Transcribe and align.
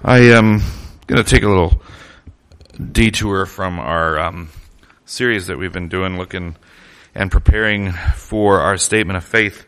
I 0.00 0.18
am 0.18 0.60
going 1.08 1.20
to 1.20 1.28
take 1.28 1.42
a 1.42 1.48
little 1.48 1.82
detour 2.92 3.46
from 3.46 3.80
our 3.80 4.16
um, 4.20 4.48
series 5.06 5.48
that 5.48 5.58
we've 5.58 5.72
been 5.72 5.88
doing, 5.88 6.16
looking 6.16 6.54
and 7.16 7.32
preparing 7.32 7.90
for 8.14 8.60
our 8.60 8.76
statement 8.76 9.16
of 9.16 9.24
faith. 9.24 9.66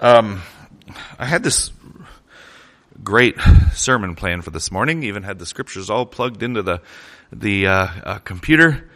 Um, 0.00 0.42
I 1.16 1.26
had 1.26 1.44
this 1.44 1.70
great 3.04 3.36
sermon 3.72 4.16
plan 4.16 4.42
for 4.42 4.50
this 4.50 4.72
morning. 4.72 5.04
Even 5.04 5.22
had 5.22 5.38
the 5.38 5.46
scriptures 5.46 5.90
all 5.90 6.06
plugged 6.06 6.42
into 6.42 6.62
the 6.62 6.82
the 7.32 7.68
uh, 7.68 7.86
uh, 8.02 8.18
computer. 8.18 8.90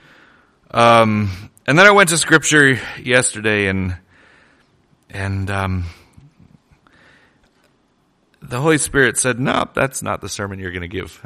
Um, 0.73 1.31
and 1.69 1.79
then 1.79 1.87
I 1.87 1.93
went 1.93 2.09
to 2.09 2.19
scripture 2.19 2.81
yesterday 3.01 3.69
and 3.69 3.97
and 5.11 5.49
um, 5.49 5.85
the 8.49 8.61
Holy 8.61 8.79
Spirit 8.79 9.19
said, 9.19 9.39
"No, 9.41 9.69
that's 9.75 10.03
not 10.03 10.21
the 10.21 10.29
sermon 10.29 10.59
you're 10.59 10.71
going 10.71 10.83
to 10.83 10.89
give." 10.89 11.21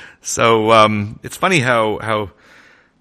so 0.22 0.70
um, 0.72 1.20
it's 1.22 1.36
funny 1.36 1.60
how 1.60 1.98
how 1.98 2.30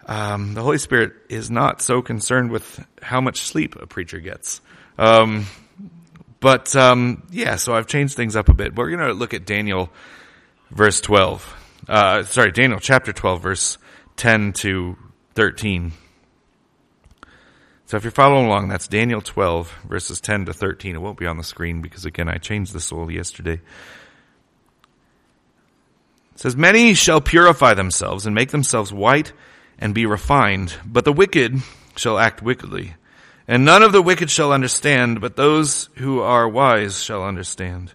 um, 0.06 0.54
the 0.54 0.62
Holy 0.62 0.78
Spirit 0.78 1.14
is 1.30 1.50
not 1.50 1.82
so 1.82 2.02
concerned 2.02 2.52
with 2.52 2.86
how 3.02 3.22
much 3.22 3.40
sleep 3.40 3.76
a 3.76 3.88
preacher 3.88 4.20
gets. 4.20 4.62
Um, 4.98 5.46
but 6.40 6.76
um, 6.76 7.24
yeah, 7.32 7.56
so 7.56 7.74
I've 7.74 7.88
changed 7.88 8.16
things 8.16 8.36
up 8.36 8.50
a 8.50 8.54
bit. 8.54 8.76
We're 8.76 8.90
going 8.90 9.08
to 9.08 9.14
look 9.14 9.34
at 9.34 9.46
Daniel, 9.46 9.90
verse 10.72 11.02
twelve. 11.02 11.54
Uh, 11.88 12.24
sorry, 12.24 12.52
Daniel 12.52 12.80
chapter 12.80 13.14
twelve, 13.14 13.42
verse 13.42 13.78
ten 14.16 14.54
to 14.54 14.98
thirteen. 15.34 15.92
So 17.88 17.98
if 17.98 18.04
you're 18.04 18.12
following 18.12 18.48
along, 18.48 18.70
that's 18.70 18.88
Daniel 18.88 19.22
12 19.22 19.72
verses 19.88 20.20
10 20.20 20.46
to 20.46 20.54
13. 20.54 20.96
It 20.96 21.02
won't 21.02 21.20
be 21.20 21.28
on 21.28 21.38
the 21.38 21.44
screen 21.44 21.82
because 21.82 22.04
again, 22.04 22.28
I 22.28 22.38
changed 22.38 22.74
this 22.74 22.92
all 22.92 23.12
yesterday. 23.12 23.62
It 26.34 26.40
says, 26.40 26.56
many 26.56 26.96
shall 26.96 27.22
purify 27.22 27.76
themselves 27.76 28.26
and 28.26 28.34
make 28.34 28.50
themselves 28.50 28.92
white 28.92 29.34
and 29.78 29.94
be 29.94 30.08
refined, 30.08 30.74
but 30.84 31.06
the 31.06 31.14
wicked 31.14 31.58
shall 31.96 32.18
act 32.18 32.42
wickedly. 32.42 32.96
And 33.48 33.64
none 33.64 33.84
of 33.84 33.92
the 33.92 34.02
wicked 34.02 34.32
shall 34.32 34.52
understand, 34.52 35.22
but 35.22 35.36
those 35.36 35.90
who 35.98 36.22
are 36.22 36.50
wise 36.50 37.04
shall 37.04 37.24
understand. 37.24 37.94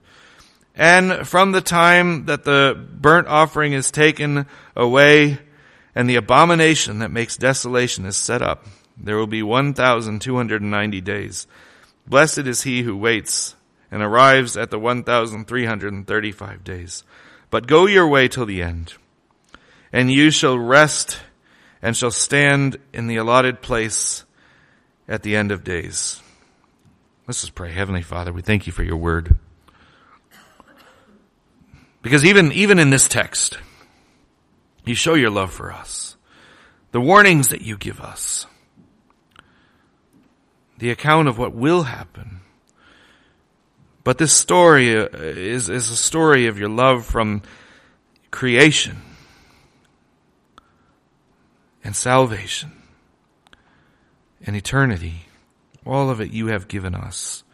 And 0.76 1.26
from 1.26 1.50
the 1.50 1.60
time 1.60 2.26
that 2.26 2.44
the 2.44 2.80
burnt 2.92 3.26
offering 3.26 3.72
is 3.72 3.90
taken 3.90 4.46
away 4.76 5.38
and 5.96 6.08
the 6.08 6.16
abomination 6.16 7.00
that 7.00 7.10
makes 7.10 7.36
desolation 7.36 8.06
is 8.06 8.16
set 8.16 8.40
up, 8.40 8.64
there 9.02 9.16
will 9.16 9.26
be 9.26 9.42
1,290 9.42 11.00
days. 11.00 11.46
Blessed 12.06 12.38
is 12.38 12.62
he 12.62 12.82
who 12.82 12.96
waits 12.96 13.54
and 13.90 14.02
arrives 14.02 14.56
at 14.56 14.70
the 14.70 14.78
1,335 14.78 16.64
days. 16.64 17.04
But 17.50 17.66
go 17.66 17.86
your 17.86 18.06
way 18.06 18.28
till 18.28 18.46
the 18.46 18.62
end, 18.62 18.94
and 19.92 20.10
you 20.10 20.30
shall 20.30 20.58
rest 20.58 21.20
and 21.82 21.96
shall 21.96 22.10
stand 22.10 22.76
in 22.92 23.06
the 23.06 23.16
allotted 23.16 23.62
place 23.62 24.24
at 25.08 25.22
the 25.22 25.34
end 25.34 25.50
of 25.50 25.64
days. 25.64 26.22
Let's 27.26 27.40
just 27.40 27.54
pray. 27.54 27.72
Heavenly 27.72 28.02
Father, 28.02 28.32
we 28.32 28.42
thank 28.42 28.66
you 28.66 28.72
for 28.72 28.82
your 28.82 28.96
word. 28.96 29.36
Because 32.02 32.24
even, 32.24 32.52
even 32.52 32.78
in 32.78 32.90
this 32.90 33.08
text, 33.08 33.58
you 34.84 34.94
show 34.94 35.14
your 35.14 35.30
love 35.30 35.52
for 35.52 35.72
us. 35.72 36.16
The 36.92 37.00
warnings 37.00 37.48
that 37.48 37.62
you 37.62 37.76
give 37.76 38.00
us 38.00 38.46
the 40.80 40.90
account 40.90 41.28
of 41.28 41.38
what 41.38 41.54
will 41.54 41.84
happen. 41.84 42.40
But 44.02 44.18
this 44.18 44.32
story 44.32 44.96
uh, 44.96 45.08
is, 45.12 45.68
is 45.68 45.90
a 45.90 45.96
story 45.96 46.46
of 46.46 46.58
your 46.58 46.70
love 46.70 47.04
from 47.06 47.42
creation 48.30 49.02
and 51.84 51.94
salvation 51.94 52.72
and 54.44 54.56
eternity. 54.56 55.26
All 55.84 56.10
of 56.10 56.20
it 56.20 56.30
you 56.30 56.46
have 56.48 56.66
given 56.66 56.94
us. 56.94 57.44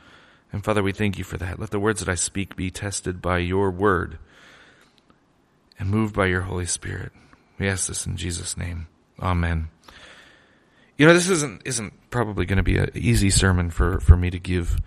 And 0.53 0.65
Father, 0.65 0.82
we 0.82 0.92
thank 0.92 1.19
you 1.19 1.25
for 1.25 1.36
that. 1.36 1.59
Let 1.59 1.70
the 1.70 1.81
words 1.81 2.00
that 2.00 2.09
I 2.09 2.15
speak 2.15 2.54
be 2.54 2.70
tested 2.70 3.20
by 3.20 3.38
your 3.38 3.70
word 3.70 4.19
and 5.78 5.91
moved 5.91 6.15
by 6.15 6.26
your 6.26 6.42
Holy 6.42 6.66
Spirit. 6.66 7.12
We 7.59 7.69
ask 7.69 7.88
this 7.88 8.06
in 8.06 8.16
Jesus' 8.16 8.56
name. 8.56 8.86
Amen. 9.20 9.69
You 10.99 11.07
know, 11.07 11.15
this 11.15 11.29
isn't 11.29 11.62
isn't 11.65 11.93
probably 12.11 12.47
going 12.47 12.57
to 12.57 12.62
be 12.62 12.79
an 12.79 12.91
easy 12.95 13.31
sermon 13.31 13.71
for 13.71 14.01
for 14.01 14.17
me 14.17 14.31
to 14.31 14.39
give, 14.39 14.79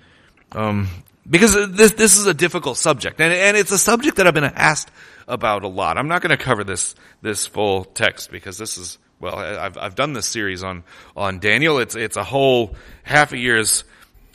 um, 0.54 0.88
because 1.30 1.54
this 1.72 1.92
this 1.92 2.18
is 2.18 2.26
a 2.26 2.34
difficult 2.34 2.78
subject, 2.78 3.22
and 3.22 3.32
and 3.32 3.56
it's 3.56 3.72
a 3.72 3.78
subject 3.78 4.18
that 4.18 4.26
I've 4.28 4.34
been 4.34 4.44
asked 4.44 4.92
about 5.28 5.64
a 5.64 5.68
lot. 5.68 5.98
I'm 5.98 6.08
not 6.08 6.22
going 6.22 6.36
to 6.36 6.44
cover 6.44 6.64
this 6.64 6.96
this 7.22 7.46
full 7.46 7.86
text 7.86 8.32
because 8.32 8.58
this 8.58 8.78
is 8.78 8.98
well, 9.20 9.38
I've 9.38 9.78
I've 9.78 9.96
done 9.96 10.14
this 10.14 10.26
series 10.26 10.64
on 10.64 10.84
on 11.16 11.40
Daniel. 11.40 11.78
It's 11.78 11.96
it's 11.96 12.18
a 12.18 12.24
whole 12.24 12.76
half 13.04 13.32
a 13.32 13.38
year's 13.38 13.84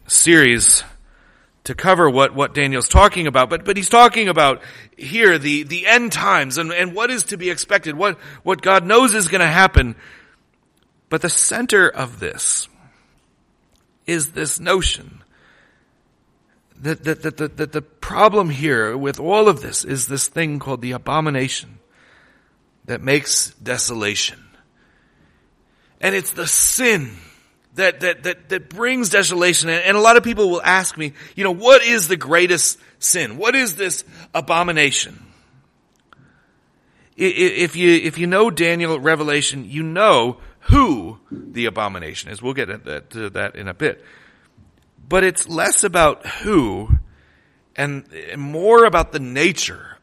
series 0.07 0.85
to 1.65 1.75
cover 1.75 2.09
what, 2.11 2.35
what 2.35 2.55
Daniel's 2.55 2.89
talking 2.89 3.27
about, 3.27 3.49
but, 3.49 3.65
but 3.65 3.77
he's 3.77 3.89
talking 3.89 4.29
about 4.29 4.63
here 4.97 5.39
the, 5.39 5.63
the 5.63 5.87
end 5.87 6.13
times 6.13 6.59
and, 6.59 6.73
and 6.73 6.95
what 6.95 7.11
is 7.11 7.25
to 7.25 7.39
be 7.39 7.51
expected, 7.51 7.97
what, 7.97 8.19
what 8.43 8.61
God 8.61 8.87
knows 8.87 9.15
is 9.15 9.29
going 9.29 9.41
to 9.41 9.47
happen 9.47 9.97
but 11.15 11.23
the 11.23 11.31
center 11.31 11.89
of 11.89 12.19
this 12.19 12.67
is 14.05 14.33
this 14.33 14.59
notion 14.59 15.23
that, 16.81 17.05
that, 17.05 17.23
that, 17.23 17.37
that, 17.37 17.57
that 17.57 17.71
the 17.71 17.83
problem 17.83 18.51
here 18.51 18.97
with 18.97 19.21
all 19.21 19.47
of 19.47 19.63
this 19.63 19.85
is 19.85 20.09
this 20.09 20.27
thing 20.27 20.59
called 20.59 20.83
the 20.83 20.91
abomination 20.91 21.79
that 22.87 23.01
makes 23.01 23.51
desolation. 23.63 24.45
And 26.01 26.17
it's 26.17 26.33
the 26.33 26.49
sin 26.49 27.17
that, 27.77 28.01
that, 28.01 28.25
that, 28.25 28.49
that 28.49 28.69
brings 28.69 29.09
desolation. 29.09 29.69
And 29.69 29.97
a 29.97 30.01
lot 30.01 30.17
of 30.17 30.25
people 30.25 30.51
will 30.51 30.63
ask 30.63 30.99
me, 30.99 31.13
you 31.37 31.45
know, 31.45 31.55
what 31.55 31.85
is 31.85 32.09
the 32.09 32.17
greatest 32.17 32.77
sin? 32.99 33.37
What 33.37 33.55
is 33.55 33.77
this 33.77 34.03
abomination? 34.35 35.25
If 37.17 37.77
you, 37.77 37.93
if 37.93 38.19
you 38.19 38.27
know 38.27 38.51
Daniel 38.51 38.99
Revelation, 38.99 39.71
you 39.71 39.85
know 39.85 40.39
who 40.65 41.19
the 41.31 41.67
abomination 41.67 42.31
is. 42.31 42.41
We'll 42.41 42.55
get 42.55 42.67
to 43.11 43.31
that 43.31 43.57
in 43.57 43.69
a 43.69 43.75
bit. 43.75 44.05
But 45.07 45.25
it's 45.25 45.49
less 45.49 45.85
about 45.85 46.27
who 46.27 46.99
and 47.77 48.07
more 48.37 48.85
about 48.85 49.13
the 49.13 49.19
nature 49.21 49.99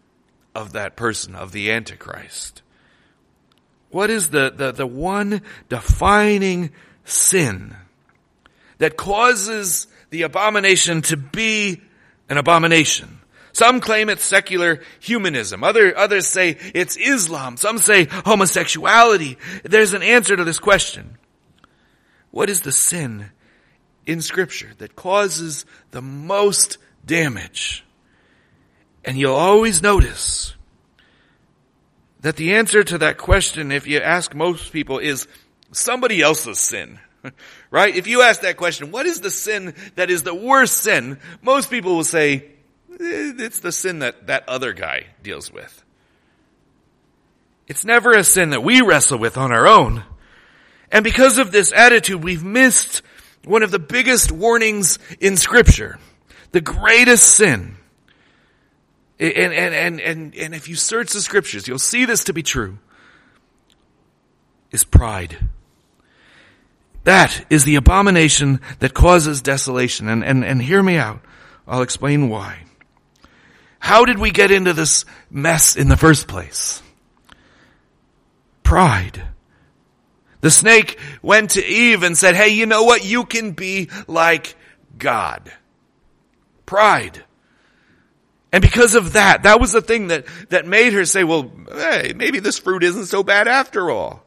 of 0.53 0.73
that 0.73 0.95
person, 0.95 1.35
of 1.35 1.51
the 1.51 1.72
Antichrist. 1.72 2.61
What 3.89 4.09
is 4.09 4.29
the, 4.29 4.53
the, 4.55 4.72
the 4.72 4.88
one 4.88 5.41
defining 5.69 6.72
sin 7.05 7.75
that 8.78 8.97
causes 8.97 9.88
the 10.09 10.23
abomination 10.23 11.01
to 11.03 11.17
be 11.17 11.81
an 12.29 12.38
abomination? 12.38 13.21
Some 13.53 13.81
claim 13.81 14.09
it's 14.09 14.23
secular 14.23 14.81
humanism. 15.00 15.63
Other, 15.63 15.97
others 15.97 16.28
say 16.28 16.57
it's 16.73 16.97
Islam. 16.97 17.57
Some 17.57 17.78
say 17.78 18.06
homosexuality. 18.06 19.38
There's 19.63 19.94
an 19.94 20.03
answer 20.03 20.35
to 20.35 20.44
this 20.44 20.59
question. 20.59 21.17
What 22.31 22.50
is 22.50 22.61
the 22.61 22.72
sin 22.72 23.31
in 24.06 24.22
scripture 24.22 24.72
that 24.78 24.95
causes 24.95 25.66
the 25.91 26.01
most 26.01 26.78
damage? 27.06 27.84
And 29.03 29.17
you'll 29.17 29.35
always 29.35 29.81
notice 29.81 30.53
that 32.22 32.35
the 32.35 32.56
answer 32.56 32.84
to 32.84 33.00
that 33.00 33.17
question, 33.17 33.72
if 33.72 33.88
you 33.88 34.00
ask 34.00 34.34
most 34.34 34.72
people, 34.72 35.00
is 35.00 35.28
somebody 35.72 36.22
else's 36.22 36.59
sin. 36.59 37.00
right? 37.72 37.95
If 37.95 38.07
you 38.07 38.22
ask 38.22 38.41
that 38.41 38.57
question, 38.57 38.91
what 38.91 39.06
is 39.06 39.22
the 39.22 39.29
sin 39.29 39.73
that 39.95 40.09
is 40.09 40.23
the 40.23 40.35
worst 40.35 40.78
sin? 40.78 41.19
Most 41.41 41.69
people 41.69 41.95
will 41.95 42.03
say, 42.03 42.51
it's 43.01 43.59
the 43.59 43.72
sin 43.72 44.00
that 44.00 44.28
that 44.28 44.47
other 44.47 44.73
guy 44.73 45.07
deals 45.23 45.51
with. 45.51 45.84
It's 47.67 47.85
never 47.85 48.11
a 48.11 48.23
sin 48.23 48.49
that 48.49 48.64
we 48.64 48.81
wrestle 48.81 49.17
with 49.17 49.37
on 49.37 49.52
our 49.52 49.67
own. 49.67 50.03
And 50.91 51.03
because 51.03 51.37
of 51.37 51.52
this 51.52 51.72
attitude, 51.72 52.22
we've 52.22 52.43
missed 52.43 53.02
one 53.46 53.64
of 53.64 53.72
the 53.72 53.79
biggest 53.79 54.31
warnings 54.31 54.99
in 55.20 55.37
scripture. 55.37 55.97
The 56.52 56.59
greatest 56.59 57.23
sin. 57.23 57.78
And, 59.20 59.53
and, 59.53 59.73
and, 59.73 60.02
and, 60.02 60.35
and 60.35 60.53
if 60.53 60.67
you 60.67 60.76
search 60.76 61.14
the 61.14 61.22
scriptures, 61.22 61.67
you'll 61.67 61.79
see 61.79 62.05
this 62.05 62.26
to 62.26 62.34
be 62.34 62.43
true. 62.43 62.78
Is 64.72 64.84
pride. 64.84 65.37
That 67.03 67.46
is 67.49 67.64
the 67.64 67.76
abomination 67.76 68.59
that 68.79 68.93
causes 68.93 69.41
desolation. 69.41 70.09
And, 70.09 70.26
and, 70.26 70.43
and 70.43 70.61
hear 70.61 70.84
me 70.84 70.97
out. 70.97 71.22
I'll 71.67 71.84
explain 71.84 72.29
why. 72.29 72.64
How 73.81 74.05
did 74.05 74.19
we 74.19 74.29
get 74.29 74.51
into 74.51 74.73
this 74.73 75.05
mess 75.31 75.75
in 75.75 75.89
the 75.89 75.97
first 75.97 76.28
place? 76.28 76.83
Pride. 78.61 79.23
The 80.41 80.51
snake 80.51 80.99
went 81.23 81.51
to 81.51 81.66
Eve 81.66 82.03
and 82.03 82.16
said, 82.16 82.35
hey, 82.35 82.49
you 82.49 82.67
know 82.67 82.83
what? 82.83 83.03
You 83.03 83.25
can 83.25 83.51
be 83.51 83.89
like 84.07 84.55
God. 84.99 85.51
Pride. 86.67 87.23
And 88.51 88.61
because 88.61 88.93
of 88.93 89.13
that, 89.13 89.43
that 89.43 89.59
was 89.59 89.72
the 89.72 89.81
thing 89.81 90.09
that, 90.09 90.25
that 90.49 90.67
made 90.67 90.93
her 90.93 91.03
say, 91.03 91.23
well, 91.23 91.51
hey, 91.72 92.13
maybe 92.16 92.39
this 92.39 92.59
fruit 92.59 92.83
isn't 92.83 93.07
so 93.07 93.23
bad 93.23 93.47
after 93.47 93.89
all. 93.89 94.23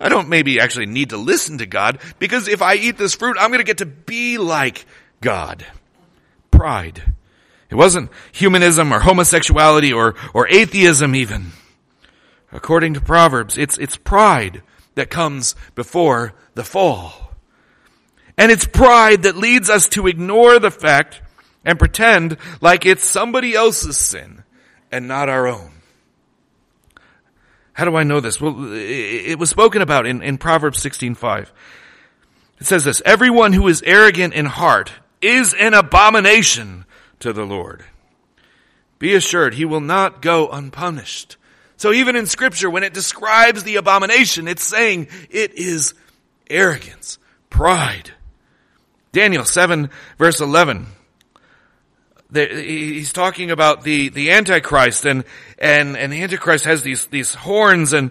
I 0.00 0.08
don't 0.08 0.28
maybe 0.28 0.58
actually 0.58 0.86
need 0.86 1.10
to 1.10 1.16
listen 1.16 1.58
to 1.58 1.66
God 1.66 2.00
because 2.18 2.48
if 2.48 2.60
I 2.60 2.74
eat 2.74 2.98
this 2.98 3.14
fruit, 3.14 3.36
I'm 3.38 3.50
going 3.50 3.60
to 3.60 3.64
get 3.64 3.78
to 3.78 3.86
be 3.86 4.36
like 4.38 4.84
God. 5.20 5.64
Pride. 6.50 7.14
It 7.74 7.76
wasn't 7.76 8.10
humanism 8.30 8.94
or 8.94 9.00
homosexuality 9.00 9.92
or, 9.92 10.14
or 10.32 10.46
atheism 10.46 11.16
even. 11.16 11.50
According 12.52 12.94
to 12.94 13.00
Proverbs, 13.00 13.58
it's, 13.58 13.78
it's 13.78 13.96
pride 13.96 14.62
that 14.94 15.10
comes 15.10 15.56
before 15.74 16.34
the 16.54 16.62
fall. 16.62 17.32
And 18.38 18.52
it's 18.52 18.64
pride 18.64 19.24
that 19.24 19.36
leads 19.36 19.68
us 19.68 19.88
to 19.88 20.06
ignore 20.06 20.60
the 20.60 20.70
fact 20.70 21.20
and 21.64 21.76
pretend 21.76 22.36
like 22.60 22.86
it's 22.86 23.02
somebody 23.02 23.56
else's 23.56 23.96
sin 23.98 24.44
and 24.92 25.08
not 25.08 25.28
our 25.28 25.48
own. 25.48 25.72
How 27.72 27.86
do 27.86 27.96
I 27.96 28.04
know 28.04 28.20
this? 28.20 28.40
Well, 28.40 28.54
it 28.72 29.36
was 29.36 29.50
spoken 29.50 29.82
about 29.82 30.06
in, 30.06 30.22
in 30.22 30.38
Proverbs 30.38 30.80
16:5. 30.80 31.48
It 32.60 32.66
says 32.66 32.84
this, 32.84 33.02
everyone 33.04 33.52
who 33.52 33.66
is 33.66 33.82
arrogant 33.84 34.32
in 34.32 34.46
heart 34.46 34.92
is 35.20 35.54
an 35.54 35.74
abomination 35.74 36.83
to 37.20 37.32
the 37.32 37.44
Lord. 37.44 37.84
Be 38.98 39.14
assured 39.14 39.54
he 39.54 39.64
will 39.64 39.80
not 39.80 40.22
go 40.22 40.48
unpunished. 40.48 41.36
So 41.76 41.92
even 41.92 42.16
in 42.16 42.26
scripture, 42.26 42.70
when 42.70 42.84
it 42.84 42.94
describes 42.94 43.64
the 43.64 43.76
abomination, 43.76 44.48
it's 44.48 44.62
saying 44.62 45.08
it 45.30 45.54
is 45.54 45.94
arrogance, 46.48 47.18
pride. 47.50 48.12
Daniel 49.12 49.44
7 49.44 49.90
verse 50.18 50.40
11 50.40 50.86
he's 52.34 53.12
talking 53.12 53.50
about 53.50 53.84
the, 53.84 54.08
the 54.08 54.32
Antichrist 54.32 55.04
and, 55.04 55.24
and, 55.58 55.96
and 55.96 56.12
the 56.12 56.22
Antichrist 56.22 56.64
has 56.64 56.82
these, 56.82 57.06
these 57.06 57.34
horns 57.34 57.92
and, 57.92 58.10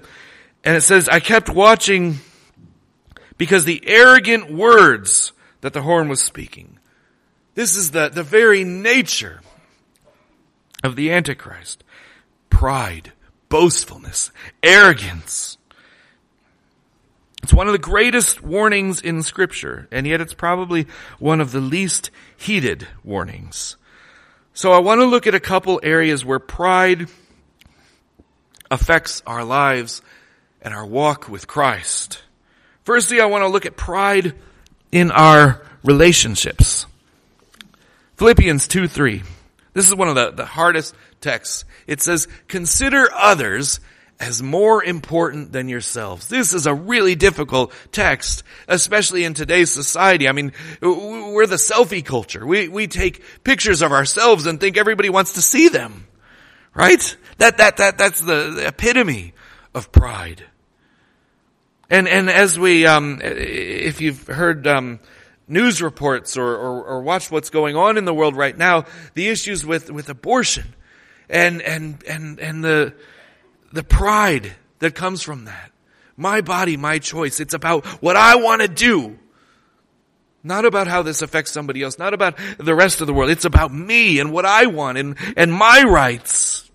and 0.64 0.78
it 0.78 0.82
says, 0.82 1.10
I 1.10 1.20
kept 1.20 1.50
watching 1.50 2.20
because 3.38 3.66
the 3.66 3.84
arrogant 3.86 4.52
words 4.52 5.34
that 5.62 5.74
the 5.74 5.82
horn 5.82 6.08
was 6.08 6.22
speaking. 6.22 6.73
This 7.56 7.76
is 7.76 7.92
the, 7.92 8.10
the 8.10 8.24
very 8.24 8.64
nature 8.64 9.42
of 10.84 10.96
the 10.96 11.12
Antichrist. 11.12 11.84
Pride, 12.50 13.12
boastfulness, 13.50 14.32
arrogance. 14.62 15.58
It's 17.44 17.54
one 17.54 17.68
of 17.68 17.74
the 17.74 17.80
greatest 17.80 18.42
warnings 18.42 19.02
in 19.02 19.22
scripture, 19.22 19.88
and 19.92 20.08
yet 20.08 20.22
it's 20.22 20.34
probably 20.34 20.88
one 21.20 21.42
of 21.42 21.52
the 21.52 21.60
least 21.60 22.10
heeded 22.38 22.88
warnings. 23.04 23.76
So 24.54 24.72
I 24.72 24.80
want 24.80 25.02
to 25.02 25.06
look 25.06 25.28
at 25.28 25.36
a 25.36 25.40
couple 25.40 25.80
areas 25.84 26.24
where 26.24 26.40
pride 26.40 27.08
affects 28.72 29.22
our 29.28 29.44
lives 29.44 30.02
and 30.62 30.74
our 30.74 30.86
walk 30.86 31.28
with 31.28 31.48
Christ. 31.48 32.24
Firstly, 32.84 33.20
I 33.20 33.26
want 33.26 33.44
to 33.44 33.50
look 33.50 33.66
at 33.66 33.76
pride 33.76 34.36
in 34.92 35.12
our 35.12 35.62
relationships. 35.84 36.86
Philippians 38.18 38.68
2 38.68 38.88
3. 38.88 39.24
This 39.74 39.88
is 39.88 39.96
one 39.96 40.08
of 40.08 40.16
the, 40.16 40.32
the 40.32 40.46
hardest 40.46 40.96
texts. 41.20 41.66
It 41.88 42.02
says, 42.02 42.28
consider 42.48 43.10
others 43.14 43.80
as 44.20 44.42
more 44.42 44.84
important 44.84 45.52
than 45.52 45.68
yourselves. 45.68 46.28
This 46.30 46.54
is 46.54 46.66
a 46.66 46.74
really 46.74 47.16
difficult 47.16 47.74
text, 47.92 48.44
especially 48.68 49.24
in 49.24 49.34
today's 49.34 49.72
society. 49.72 50.30
I 50.30 50.32
mean, 50.32 50.54
we're 50.82 51.48
the 51.48 51.56
selfie 51.56 52.06
culture. 52.06 52.46
We, 52.46 52.68
we 52.70 52.88
take 52.88 53.24
pictures 53.44 53.82
of 53.82 53.92
ourselves 53.92 54.46
and 54.46 54.60
think 54.60 54.78
everybody 54.78 55.10
wants 55.10 55.34
to 55.34 55.42
see 55.42 55.68
them. 55.68 56.08
Right? 56.74 57.18
That, 57.38 57.58
that, 57.58 57.78
that, 57.78 57.98
that's 57.98 58.22
the, 58.22 58.64
epitome 58.66 59.34
of 59.76 59.92
pride. 59.92 60.44
And, 61.90 62.08
and 62.08 62.30
as 62.30 62.58
we, 62.58 62.86
um, 62.86 63.20
if 63.22 64.02
you've 64.02 64.26
heard, 64.28 64.66
um, 64.68 65.00
news 65.48 65.82
reports 65.82 66.38
or, 66.38 66.56
or, 66.56 66.84
or 66.84 67.02
watched 67.02 67.32
what's 67.32 67.50
going 67.50 67.76
on 67.76 67.98
in 67.98 68.06
the 68.06 68.14
world 68.14 68.36
right 68.36 68.58
now, 68.58 68.86
the 69.14 69.28
issues 69.28 69.66
with, 69.66 69.92
with 69.92 70.10
abortion 70.10 70.74
and, 71.30 71.62
and, 71.62 72.04
and, 72.08 72.40
and 72.40 72.64
the, 72.64 72.94
the 73.72 73.84
pride 73.84 74.54
that 74.80 74.96
comes 74.96 75.22
from 75.22 75.46
that. 75.46 75.72
My 76.16 76.42
body, 76.42 76.78
my 76.78 77.00
choice. 77.00 77.40
It's 77.40 77.54
about 77.54 77.86
what 78.02 78.16
I 78.16 78.36
want 78.36 78.62
to 78.62 78.68
do. 78.68 79.18
Not 80.44 80.66
about 80.66 80.88
how 80.88 81.02
this 81.02 81.22
affects 81.22 81.52
somebody 81.52 81.82
else, 81.82 81.98
not 81.98 82.14
about 82.14 82.38
the 82.58 82.76
rest 82.76 83.02
of 83.02 83.08
the 83.08 83.14
world. 83.14 83.32
It's 83.32 83.46
about 83.46 83.74
me 83.74 84.20
and 84.20 84.32
what 84.32 84.46
I 84.46 84.66
want 84.66 84.98
and, 84.98 85.16
and 85.38 85.54
my 85.54 85.84
rights. 85.84 86.70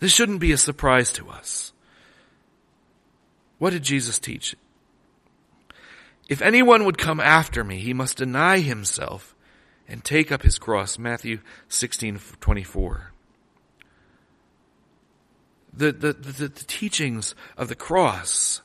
This 0.00 0.12
shouldn't 0.12 0.40
be 0.40 0.52
a 0.52 0.58
surprise 0.58 1.12
to 1.12 1.30
us. 1.30 1.72
What 3.58 3.70
did 3.70 3.82
Jesus 3.82 4.18
teach? 4.18 4.56
If 6.30 6.40
anyone 6.40 6.86
would 6.86 6.96
come 6.96 7.20
after 7.20 7.62
me, 7.62 7.80
he 7.80 7.92
must 7.92 8.16
deny 8.16 8.60
himself 8.60 9.34
and 9.86 10.02
take 10.02 10.32
up 10.32 10.42
his 10.42 10.58
cross. 10.58 10.98
Matthew 10.98 11.40
16, 11.68 12.18
24 12.40 13.10
the, 15.72 15.92
the, 15.92 16.12
the, 16.12 16.48
the 16.48 16.48
teachings 16.48 17.34
of 17.56 17.68
the 17.68 17.74
cross 17.74 18.60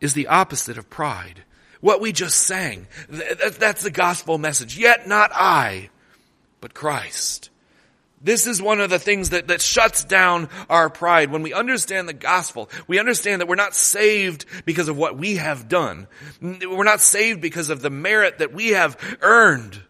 is 0.00 0.14
the 0.14 0.26
opposite 0.28 0.78
of 0.78 0.88
pride. 0.90 1.44
What 1.80 2.00
we 2.00 2.12
just 2.12 2.40
sang, 2.40 2.86
that's 3.08 3.82
the 3.82 3.90
gospel 3.90 4.38
message. 4.38 4.76
Yet 4.76 5.06
not 5.06 5.30
I, 5.32 5.90
but 6.60 6.74
Christ. 6.74 7.50
This 8.20 8.46
is 8.46 8.60
one 8.60 8.80
of 8.80 8.90
the 8.90 8.98
things 8.98 9.30
that, 9.30 9.48
that 9.48 9.62
shuts 9.62 10.02
down 10.04 10.48
our 10.68 10.90
pride. 10.90 11.30
When 11.30 11.42
we 11.42 11.52
understand 11.52 12.08
the 12.08 12.12
gospel, 12.12 12.68
we 12.88 12.98
understand 12.98 13.40
that 13.40 13.46
we're 13.46 13.54
not 13.54 13.76
saved 13.76 14.44
because 14.64 14.88
of 14.88 14.96
what 14.96 15.16
we 15.16 15.36
have 15.36 15.68
done. 15.68 16.08
We're 16.40 16.84
not 16.84 17.00
saved 17.00 17.40
because 17.40 17.70
of 17.70 17.80
the 17.80 17.90
merit 17.90 18.38
that 18.38 18.52
we 18.52 18.70
have 18.70 18.96
earned. 19.20 19.80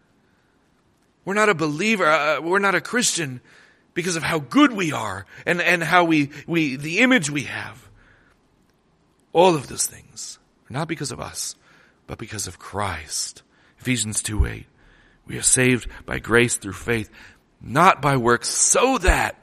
We're 1.25 1.33
not 1.33 1.49
a 1.49 1.55
believer, 1.55 2.05
uh, 2.05 2.41
we're 2.41 2.59
not 2.59 2.75
a 2.75 2.81
Christian 2.81 3.41
because 3.93 4.15
of 4.15 4.23
how 4.23 4.39
good 4.39 4.71
we 4.73 4.91
are 4.91 5.25
and, 5.45 5.61
and 5.61 5.83
how 5.83 6.05
we, 6.05 6.29
we, 6.47 6.75
the 6.75 6.99
image 6.99 7.29
we 7.29 7.43
have. 7.43 7.89
All 9.33 9.55
of 9.55 9.67
those 9.67 9.85
things 9.85 10.39
are 10.69 10.73
not 10.73 10.87
because 10.87 11.11
of 11.11 11.19
us, 11.19 11.55
but 12.07 12.17
because 12.17 12.47
of 12.47 12.59
Christ. 12.59 13.43
Ephesians 13.79 14.21
2 14.21 14.45
8. 14.45 14.65
We 15.27 15.37
are 15.37 15.43
saved 15.43 15.87
by 16.05 16.17
grace 16.17 16.55
through 16.55 16.73
faith, 16.73 17.11
not 17.61 18.01
by 18.01 18.17
works, 18.17 18.49
so 18.49 18.97
that 18.99 19.35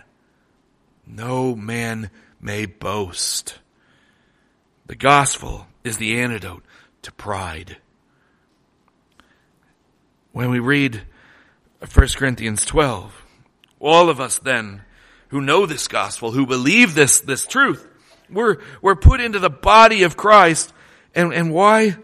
no 1.06 1.54
man 1.54 2.10
may 2.40 2.66
boast. 2.66 3.58
The 4.86 4.96
gospel 4.96 5.66
is 5.84 5.96
the 5.96 6.20
antidote 6.20 6.64
to 7.02 7.12
pride. 7.12 7.76
When 10.32 10.50
we 10.50 10.58
read 10.58 11.02
1 11.92 12.08
Corinthians 12.16 12.64
12, 12.64 13.24
all 13.80 14.08
of 14.08 14.20
us 14.20 14.38
then 14.38 14.82
who 15.28 15.40
know 15.40 15.66
this 15.66 15.88
gospel, 15.88 16.32
who 16.32 16.46
believe 16.46 16.94
this, 16.94 17.20
this 17.20 17.46
truth, 17.46 17.86
we're, 18.30 18.58
we're 18.82 18.96
put 18.96 19.20
into 19.20 19.38
the 19.38 19.50
body 19.50 20.02
of 20.02 20.16
Christ. 20.16 20.72
And, 21.14 21.32
and 21.32 21.52
why? 21.52 21.96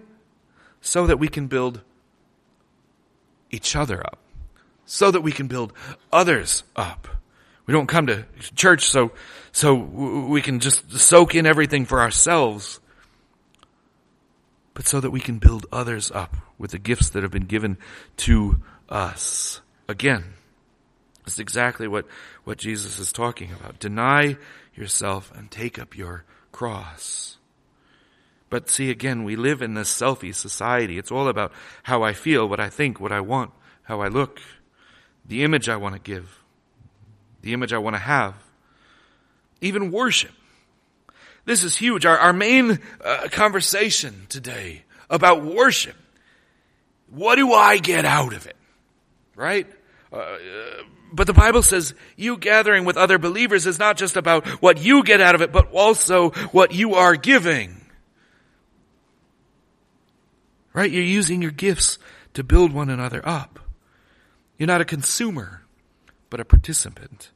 So 0.80 1.06
that 1.06 1.18
we 1.18 1.28
can 1.28 1.46
build 1.46 1.80
each 3.50 3.76
other 3.76 4.04
up. 4.04 4.18
So 4.92 5.10
that 5.10 5.22
we 5.22 5.32
can 5.32 5.46
build 5.46 5.72
others 6.12 6.64
up. 6.76 7.08
We 7.64 7.72
don't 7.72 7.86
come 7.86 8.08
to 8.08 8.26
church 8.54 8.90
so, 8.90 9.12
so 9.50 9.74
we 9.74 10.42
can 10.42 10.60
just 10.60 10.98
soak 10.98 11.34
in 11.34 11.46
everything 11.46 11.86
for 11.86 12.02
ourselves, 12.02 12.78
but 14.74 14.86
so 14.86 15.00
that 15.00 15.10
we 15.10 15.18
can 15.18 15.38
build 15.38 15.64
others 15.72 16.10
up 16.10 16.36
with 16.58 16.72
the 16.72 16.78
gifts 16.78 17.08
that 17.08 17.22
have 17.22 17.32
been 17.32 17.46
given 17.46 17.78
to 18.18 18.60
us. 18.90 19.62
Again, 19.88 20.34
it's 21.26 21.38
exactly 21.38 21.88
what, 21.88 22.04
what 22.44 22.58
Jesus 22.58 22.98
is 22.98 23.12
talking 23.12 23.50
about. 23.50 23.78
Deny 23.78 24.36
yourself 24.74 25.32
and 25.34 25.50
take 25.50 25.78
up 25.78 25.96
your 25.96 26.24
cross. 26.52 27.38
But 28.50 28.68
see, 28.68 28.90
again, 28.90 29.24
we 29.24 29.36
live 29.36 29.62
in 29.62 29.72
this 29.72 29.88
selfie 29.90 30.34
society. 30.34 30.98
It's 30.98 31.10
all 31.10 31.28
about 31.28 31.50
how 31.84 32.02
I 32.02 32.12
feel, 32.12 32.46
what 32.46 32.60
I 32.60 32.68
think, 32.68 33.00
what 33.00 33.10
I 33.10 33.22
want, 33.22 33.52
how 33.84 34.02
I 34.02 34.08
look, 34.08 34.38
the 35.26 35.44
image 35.44 35.68
I 35.68 35.76
want 35.76 35.94
to 35.94 36.00
give, 36.00 36.42
the 37.42 37.52
image 37.52 37.72
I 37.72 37.78
want 37.78 37.94
to 37.94 38.00
have, 38.00 38.34
even 39.60 39.90
worship. 39.90 40.32
This 41.44 41.64
is 41.64 41.76
huge. 41.76 42.06
Our, 42.06 42.18
our 42.18 42.32
main 42.32 42.78
uh, 43.04 43.28
conversation 43.30 44.26
today 44.28 44.84
about 45.10 45.44
worship. 45.44 45.96
What 47.10 47.36
do 47.36 47.52
I 47.52 47.78
get 47.78 48.04
out 48.04 48.32
of 48.32 48.46
it? 48.46 48.56
Right? 49.34 49.66
Uh, 50.12 50.36
but 51.12 51.26
the 51.26 51.32
Bible 51.32 51.62
says 51.62 51.94
you 52.16 52.36
gathering 52.36 52.84
with 52.84 52.96
other 52.96 53.18
believers 53.18 53.66
is 53.66 53.78
not 53.78 53.96
just 53.96 54.16
about 54.16 54.46
what 54.62 54.78
you 54.78 55.02
get 55.02 55.20
out 55.20 55.34
of 55.34 55.42
it, 55.42 55.52
but 55.52 55.70
also 55.72 56.30
what 56.52 56.72
you 56.72 56.94
are 56.94 57.16
giving. 57.16 57.80
Right? 60.72 60.90
You're 60.90 61.02
using 61.02 61.42
your 61.42 61.50
gifts 61.50 61.98
to 62.34 62.42
build 62.42 62.72
one 62.72 62.88
another 62.88 63.20
up. 63.26 63.58
You're 64.62 64.68
not 64.68 64.80
a 64.80 64.84
consumer, 64.84 65.64
but 66.30 66.38
a 66.38 66.44
participant. 66.44 67.32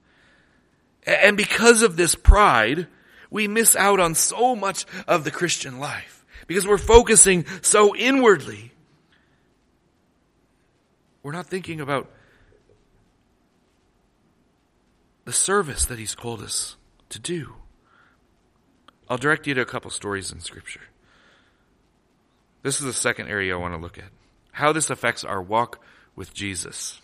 And 1.04 1.36
because 1.36 1.82
of 1.82 1.96
this 1.96 2.14
pride, 2.14 2.86
we 3.32 3.48
miss 3.48 3.74
out 3.74 3.98
on 3.98 4.14
so 4.14 4.54
much 4.54 4.86
of 5.08 5.24
the 5.24 5.32
Christian 5.32 5.80
life 5.80 6.24
because 6.46 6.68
we're 6.68 6.78
focusing 6.78 7.44
so 7.62 7.96
inwardly. 7.96 8.70
We're 11.24 11.32
not 11.32 11.48
thinking 11.48 11.80
about 11.80 12.08
the 15.24 15.32
service 15.32 15.84
that 15.86 15.98
he's 15.98 16.14
called 16.14 16.42
us 16.42 16.76
to 17.08 17.18
do. 17.18 17.54
I'll 19.10 19.18
direct 19.18 19.48
you 19.48 19.54
to 19.54 19.62
a 19.62 19.66
couple 19.66 19.90
stories 19.90 20.30
in 20.30 20.38
scripture. 20.38 20.82
This 22.62 22.78
is 22.78 22.86
the 22.86 22.92
second 22.92 23.26
area 23.26 23.52
I 23.52 23.58
want 23.58 23.74
to 23.74 23.80
look 23.80 23.98
at. 23.98 24.12
How 24.52 24.72
this 24.72 24.90
affects 24.90 25.24
our 25.24 25.42
walk 25.42 25.82
with 26.14 26.32
Jesus. 26.32 27.00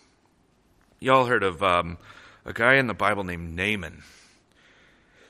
Y'all 1.03 1.25
heard 1.25 1.43
of 1.43 1.61
um, 1.61 1.97
a 2.45 2.53
guy 2.53 2.75
in 2.75 2.87
the 2.87 2.93
Bible 2.93 3.25
named 3.25 3.57
Naaman. 3.57 4.03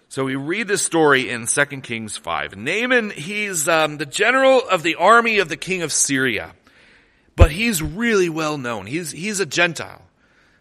So 0.07 0.23
we 0.23 0.35
read 0.35 0.67
this 0.67 0.83
story 0.83 1.31
in 1.31 1.47
2 1.47 1.65
Kings 1.81 2.15
5. 2.15 2.55
Naaman, 2.55 3.09
he's 3.09 3.67
um, 3.67 3.97
the 3.97 4.05
general 4.05 4.59
of 4.69 4.83
the 4.83 4.93
army 4.93 5.39
of 5.39 5.49
the 5.49 5.57
king 5.57 5.81
of 5.81 5.91
Syria. 5.91 6.53
But 7.35 7.49
he's 7.49 7.81
really 7.81 8.29
well 8.29 8.59
known. 8.59 8.85
He's, 8.85 9.09
he's 9.09 9.39
a 9.39 9.47
Gentile. 9.47 10.03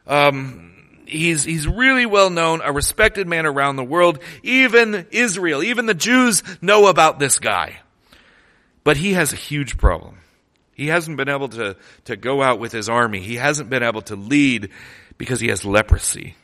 Um, 0.07 0.73
he's, 1.05 1.45
he's 1.45 1.69
really 1.69 2.07
well 2.07 2.31
known, 2.31 2.63
a 2.65 2.73
respected 2.73 3.29
man 3.29 3.45
around 3.45 3.77
the 3.77 3.85
world. 3.85 4.19
Even 4.43 5.07
Israel, 5.11 5.63
even 5.63 5.85
the 5.85 5.93
Jews 5.93 6.43
know 6.63 6.87
about 6.87 7.19
this 7.19 7.39
guy. 7.39 7.81
But 8.83 8.97
he 8.97 9.13
has 9.13 9.35
a 9.35 9.37
huge 9.37 9.77
problem. 9.77 10.21
He 10.75 10.87
hasn't 10.87 11.19
been 11.19 11.29
able 11.29 11.51
to, 11.51 11.77
to 12.07 12.17
go 12.17 12.43
out 12.43 12.59
with 12.59 12.73
his 12.73 12.89
army. 12.89 13.21
He 13.21 13.37
hasn't 13.37 13.69
been 13.69 13.83
able 13.83 14.01
to 14.03 14.17
lead 14.17 14.71
because 15.23 15.39
he 15.39 15.47
has 15.47 15.65
leprosy. 15.65 16.35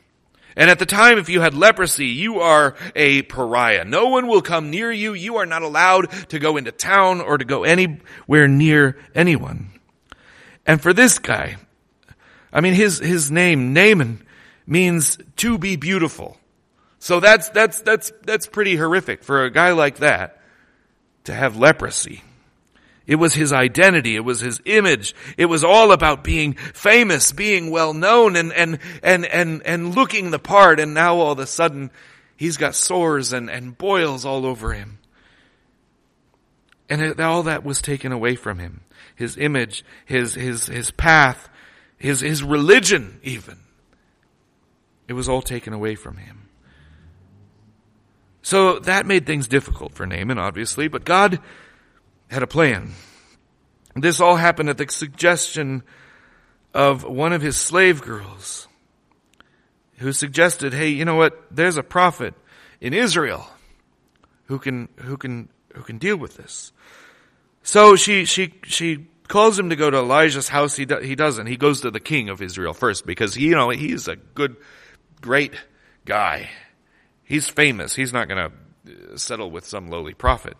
And 0.55 0.69
at 0.69 0.79
the 0.79 0.85
time, 0.85 1.17
if 1.17 1.27
you 1.27 1.41
had 1.41 1.53
leprosy, 1.53 2.05
you 2.05 2.39
are 2.39 2.77
a 2.95 3.23
pariah. 3.23 3.83
No 3.83 4.07
one 4.07 4.25
will 4.27 4.41
come 4.41 4.69
near 4.69 4.89
you. 4.89 5.11
You 5.11 5.35
are 5.35 5.45
not 5.45 5.63
allowed 5.63 6.09
to 6.29 6.39
go 6.39 6.55
into 6.55 6.71
town 6.71 7.19
or 7.19 7.37
to 7.37 7.43
go 7.43 7.65
anywhere 7.65 8.47
near 8.47 8.97
anyone. 9.13 9.71
And 10.65 10.81
for 10.81 10.93
this 10.93 11.19
guy, 11.19 11.57
I 12.53 12.61
mean, 12.61 12.73
his, 12.73 12.99
his 12.99 13.29
name, 13.29 13.73
Naaman, 13.73 14.25
means 14.65 15.17
to 15.35 15.57
be 15.57 15.75
beautiful. 15.75 16.37
So 16.99 17.19
that's, 17.19 17.49
that's, 17.49 17.81
that's, 17.81 18.13
that's 18.23 18.47
pretty 18.47 18.77
horrific 18.77 19.25
for 19.25 19.43
a 19.43 19.51
guy 19.51 19.73
like 19.73 19.97
that 19.97 20.41
to 21.25 21.33
have 21.33 21.57
leprosy. 21.57 22.23
It 23.09 23.15
was 23.15 23.33
his 23.33 23.51
identity. 23.51 24.15
It 24.15 24.23
was 24.23 24.39
his 24.39 24.61
image. 24.65 25.15
It 25.35 25.47
was 25.47 25.63
all 25.63 25.91
about 25.91 26.23
being 26.23 26.53
famous, 26.53 27.31
being 27.31 27.71
well 27.71 27.91
known 27.95 28.35
and, 28.35 28.53
and, 28.53 28.77
and, 29.01 29.25
and, 29.25 29.63
and 29.65 29.95
looking 29.95 30.29
the 30.29 30.37
part. 30.37 30.79
And 30.79 30.93
now 30.93 31.15
all 31.15 31.31
of 31.31 31.39
a 31.39 31.47
sudden 31.47 31.89
he's 32.37 32.57
got 32.57 32.75
sores 32.75 33.33
and, 33.33 33.49
and 33.49 33.75
boils 33.75 34.25
all 34.25 34.45
over 34.45 34.73
him. 34.73 34.99
And 36.87 37.01
it, 37.01 37.19
all 37.19 37.41
that 37.43 37.63
was 37.65 37.81
taken 37.81 38.11
away 38.11 38.35
from 38.35 38.59
him. 38.59 38.81
His 39.15 39.37
image, 39.37 39.83
his, 40.05 40.35
his, 40.35 40.67
his 40.67 40.91
path, 40.91 41.49
his, 41.97 42.19
his 42.19 42.43
religion 42.43 43.19
even. 43.23 43.57
It 45.07 45.13
was 45.13 45.27
all 45.27 45.41
taken 45.41 45.73
away 45.73 45.95
from 45.95 46.17
him. 46.17 46.47
So 48.43 48.77
that 48.77 49.07
made 49.07 49.25
things 49.25 49.47
difficult 49.47 49.95
for 49.95 50.05
Naaman, 50.05 50.37
obviously, 50.37 50.87
but 50.87 51.05
God 51.05 51.39
had 52.29 52.43
a 52.43 52.47
plan. 52.47 52.93
This 53.95 54.19
all 54.19 54.35
happened 54.35 54.69
at 54.69 54.77
the 54.77 54.87
suggestion 54.89 55.83
of 56.73 57.03
one 57.03 57.33
of 57.33 57.41
his 57.41 57.57
slave 57.57 58.01
girls 58.01 58.67
who 59.97 60.13
suggested, 60.13 60.73
hey, 60.73 60.89
you 60.89 61.05
know 61.05 61.15
what? 61.15 61.43
There's 61.51 61.77
a 61.77 61.83
prophet 61.83 62.33
in 62.79 62.93
Israel 62.93 63.47
who 64.45 64.59
can, 64.59 64.87
who 64.97 65.17
can, 65.17 65.49
who 65.73 65.83
can 65.83 65.97
deal 65.97 66.17
with 66.17 66.37
this. 66.37 66.71
So 67.63 67.95
she, 67.95 68.25
she, 68.25 68.53
she 68.63 69.07
calls 69.27 69.59
him 69.59 69.69
to 69.69 69.75
go 69.75 69.89
to 69.89 69.97
Elijah's 69.97 70.47
house. 70.47 70.75
He, 70.75 70.85
do, 70.85 70.99
he 70.99 71.15
doesn't. 71.15 71.47
He 71.47 71.57
goes 71.57 71.81
to 71.81 71.91
the 71.91 71.99
king 71.99 72.29
of 72.29 72.41
Israel 72.41 72.73
first 72.73 73.05
because, 73.05 73.35
you 73.35 73.55
know, 73.55 73.69
he's 73.69 74.07
a 74.07 74.15
good, 74.15 74.55
great 75.21 75.53
guy. 76.05 76.49
He's 77.23 77.49
famous. 77.49 77.93
He's 77.93 78.13
not 78.13 78.27
going 78.27 78.51
to 78.51 79.13
uh, 79.13 79.17
settle 79.17 79.51
with 79.51 79.65
some 79.65 79.89
lowly 79.89 80.13
prophet. 80.13 80.55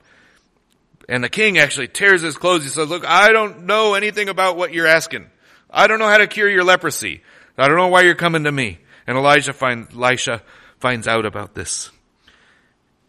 And 1.10 1.24
the 1.24 1.30
king 1.30 1.58
actually 1.58 1.88
tears 1.88 2.22
his 2.22 2.38
clothes. 2.38 2.64
He 2.64 2.70
says, 2.70 2.88
look, 2.88 3.04
I 3.04 3.32
don't 3.32 3.66
know 3.66 3.96
anything 3.96 4.30
about 4.30 4.58
what 4.58 4.74
you're 4.74 4.86
asking. 4.86 5.28
I 5.68 5.88
don't 5.88 5.98
know 5.98 6.08
how 6.08 6.20
to 6.20 6.28
cure 6.28 6.48
your 6.48 6.64
leprosy. 6.64 7.24
I 7.58 7.68
don't 7.68 7.78
know 7.78 7.88
why 7.88 8.02
you're 8.02 8.14
coming 8.14 8.44
to 8.44 8.52
me. 8.52 8.78
And 9.08 9.18
Elijah 9.18 9.54
finds, 9.54 9.94
Elisha 9.94 10.44
finds 10.78 11.08
out 11.08 11.26
about 11.26 11.56
this. 11.56 11.90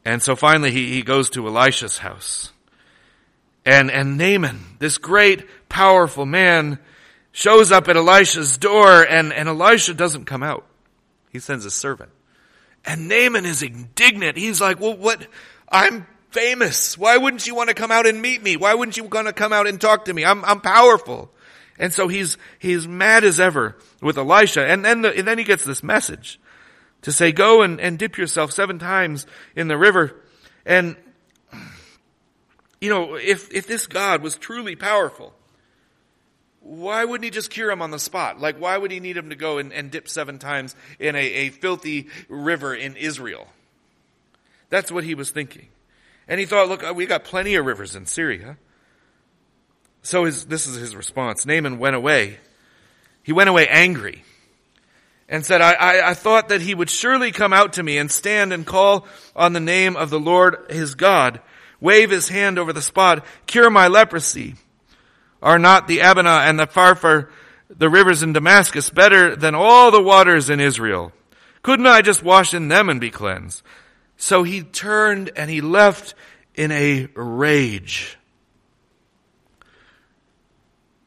And 0.03 0.23
so 0.23 0.35
finally 0.35 0.71
he, 0.71 0.95
he 0.95 1.03
goes 1.03 1.29
to 1.31 1.47
Elisha's 1.47 1.99
house. 1.99 2.53
And, 3.67 3.91
and 3.91 4.17
Naaman, 4.17 4.79
this 4.79 4.97
great, 4.97 5.47
powerful 5.69 6.25
man, 6.25 6.79
shows 7.33 7.71
up 7.71 7.87
at 7.89 7.99
Elisha's 7.99 8.57
door 8.57 9.03
and, 9.03 9.31
and 9.31 9.47
Elisha 9.47 9.93
doesn't 9.93 10.25
come 10.25 10.43
out. 10.43 10.65
He 11.29 11.39
sends 11.39 11.67
a 11.67 11.71
servant. 11.71 12.11
And 12.83 13.09
Naaman 13.09 13.45
is 13.45 13.63
indignant. 13.63 14.39
He's 14.39 14.59
like, 14.59 14.81
well, 14.81 14.97
what? 14.97 15.27
I'm 15.71 16.07
famous. 16.31 16.97
Why 16.97 17.17
wouldn't 17.17 17.47
you 17.47 17.55
want 17.55 17.69
to 17.69 17.75
come 17.75 17.91
out 17.91 18.07
and 18.07 18.21
meet 18.23 18.43
me? 18.43 18.57
Why 18.57 18.75
wouldn't 18.75 18.97
you 18.97 19.05
want 19.05 19.27
to 19.27 19.33
come 19.33 19.53
out 19.53 19.67
and 19.67 19.81
talk 19.81 20.07
to 20.07 20.15
me? 20.15 20.25
I'm, 20.25 20.45
I'm 20.45 20.61
powerful. 20.61 21.31
And 21.79 21.93
so 21.93 22.09
he's, 22.09 22.37
he's 22.59 22.87
mad 22.87 23.25
as 23.25 23.41
ever 23.41 23.77
with 24.03 24.19
Elisha. 24.19 24.67
And 24.67 24.85
then, 24.85 25.03
the, 25.03 25.17
and 25.17 25.27
then 25.27 25.39
he 25.39 25.45
gets 25.45 25.65
this 25.65 25.83
message 25.83 26.39
to 27.03 27.13
say, 27.13 27.33
go 27.33 27.63
and, 27.63 27.81
and 27.81 27.99
dip 27.99 28.19
yourself 28.19 28.53
seven 28.53 28.79
times 28.79 29.27
in 29.57 29.69
the 29.69 29.79
river. 29.79 30.21
And, 30.67 30.97
you 32.81 32.91
know, 32.91 33.15
if, 33.15 33.53
if 33.53 33.67
this 33.67 33.87
God 33.87 34.23
was 34.23 34.37
truly 34.37 34.77
powerful, 34.77 35.33
why 36.61 37.05
wouldn't 37.07 37.25
he 37.25 37.31
just 37.31 37.51
cure 37.51 37.71
him 37.71 37.81
on 37.81 37.91
the 37.91 37.99
spot? 37.99 38.39
Like, 38.39 38.61
why 38.61 38.77
would 38.77 38.91
he 38.91 39.01
need 39.01 39.17
him 39.17 39.31
to 39.31 39.37
go 39.37 39.57
and, 39.57 39.73
and 39.73 39.91
dip 39.91 40.07
seven 40.09 40.39
times 40.39 40.77
in 40.99 41.17
a, 41.17 41.19
a 41.19 41.49
filthy 41.49 42.09
river 42.29 42.75
in 42.75 42.97
Israel? 42.97 43.49
That's 44.69 44.93
what 44.93 45.05
he 45.05 45.15
was 45.15 45.31
thinking. 45.31 45.69
And 46.31 46.39
he 46.39 46.47
thought, 46.47 46.69
look, 46.69 46.85
uh, 46.85 46.95
we 46.95 47.07
got 47.07 47.25
plenty 47.25 47.57
of 47.57 47.67
rivers 47.67 47.97
in 47.97 48.07
Syria. 48.07 48.57
So 50.03 50.27
his, 50.27 50.45
this 50.45 50.69
is 50.69 50.77
his 50.77 50.95
response. 50.95 51.45
Naaman 51.45 51.81
went 51.81 51.97
away. 51.97 52.39
He 53.25 53.33
went 53.33 53.51
away 53.51 53.67
angry 53.67 54.23
and 55.29 55.45
said, 55.45 55.61
I, 55.61 55.73
I, 55.73 56.11
I, 56.11 56.15
thought 56.15 56.49
that 56.49 56.63
he 56.63 56.73
would 56.73 56.89
surely 56.89 57.33
come 57.33 57.53
out 57.53 57.75
to 57.75 57.83
me 57.83 57.99
and 57.99 58.11
stand 58.11 58.53
and 58.53 58.65
call 58.65 59.09
on 59.35 59.55
the 59.55 59.61
name 59.61 59.97
of 59.97 60.11
the 60.11 60.21
Lord 60.21 60.57
his 60.71 60.95
God, 60.95 61.41
wave 61.81 62.11
his 62.11 62.29
hand 62.29 62.61
over 62.61 62.73
the 62.73 62.81
spot, 62.81 63.25
cure 63.47 63.69
my 63.69 63.89
leprosy. 63.89 64.55
Are 65.43 65.59
not 65.59 65.89
the 65.89 65.99
Abana 65.99 66.43
and 66.45 66.61
the 66.61 66.67
Pharpar, 66.67 67.29
the 67.69 67.91
rivers 67.91 68.23
in 68.23 68.33
Damascus, 68.33 68.89
better 68.89 69.35
than 69.35 69.57
all 69.57 69.91
the 69.91 70.03
waters 70.03 70.49
in 70.49 70.61
Israel? 70.61 71.13
Couldn't 71.63 71.87
I 71.87 72.03
just 72.03 72.23
wash 72.23 72.55
in 72.55 72.69
them 72.69 72.89
and 72.89 73.01
be 73.01 73.11
cleansed? 73.11 73.63
So 74.21 74.43
he 74.43 74.63
turned 74.63 75.31
and 75.35 75.49
he 75.49 75.63
left 75.63 76.15
in 76.55 76.71
a 76.73 77.09
rage. 77.15 78.19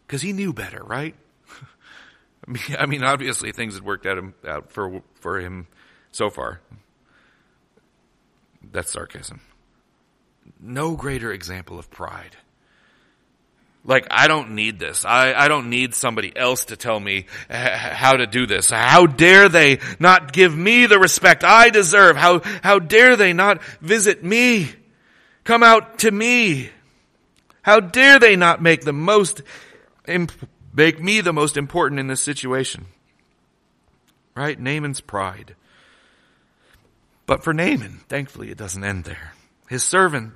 Because 0.08 0.24
he 0.24 0.34
knew 0.34 0.52
better, 0.52 0.84
right? 0.84 1.14
I 2.80 2.88
mean, 2.88 3.04
obviously 3.04 3.52
things 3.52 3.76
had 3.76 3.84
worked 3.84 4.08
out, 4.08 4.72
for, 4.72 5.04
for 5.22 5.40
him 5.40 5.68
so 6.12 6.32
far. 6.32 6.60
That's 8.72 8.92
sarcasm. 8.92 9.42
No 10.60 10.96
greater 10.96 11.32
example 11.32 11.78
of 11.78 11.92
pride 11.92 12.38
like, 13.86 14.08
I 14.10 14.28
don't 14.28 14.52
need 14.52 14.80
this. 14.80 15.04
I, 15.04 15.34
I 15.34 15.48
don't 15.50 15.70
need 15.70 15.94
somebody 15.94 16.36
else 16.36 16.66
to 16.66 16.78
tell 16.78 17.00
me 17.00 17.26
how 17.50 18.14
to 18.14 18.26
do 18.26 18.46
this. 18.46 18.70
How 18.70 19.08
dare 19.08 19.50
they 19.50 19.80
not 20.00 20.32
give 20.32 20.56
me 20.56 20.86
the 20.86 21.00
respect 21.00 21.44
I 21.44 21.70
deserve? 21.70 22.16
How, 22.16 22.40
how 22.62 22.80
dare 22.80 23.18
they 23.18 23.34
not 23.34 23.62
visit 23.82 24.24
me? 24.24 24.70
Come 25.44 25.64
out 25.64 26.00
to 26.00 26.12
me. 26.12 26.70
How 27.62 27.82
dare 27.82 28.20
they 28.20 28.38
not 28.38 28.62
make 28.62 28.82
the 28.82 28.94
most, 28.94 29.42
make 30.08 31.02
me 31.02 31.22
the 31.22 31.34
most 31.34 31.58
important 31.58 32.00
in 32.00 32.08
this 32.08 32.22
situation? 32.22 32.86
Right? 34.34 34.58
Naaman's 34.58 35.02
pride. 35.02 35.56
But 37.26 37.44
for 37.44 37.54
Naaman, 37.54 38.02
thankfully 38.08 38.50
it 38.50 38.58
doesn't 38.58 38.84
end 38.84 39.04
there. 39.04 39.34
His 39.68 39.84
servant 39.84 40.34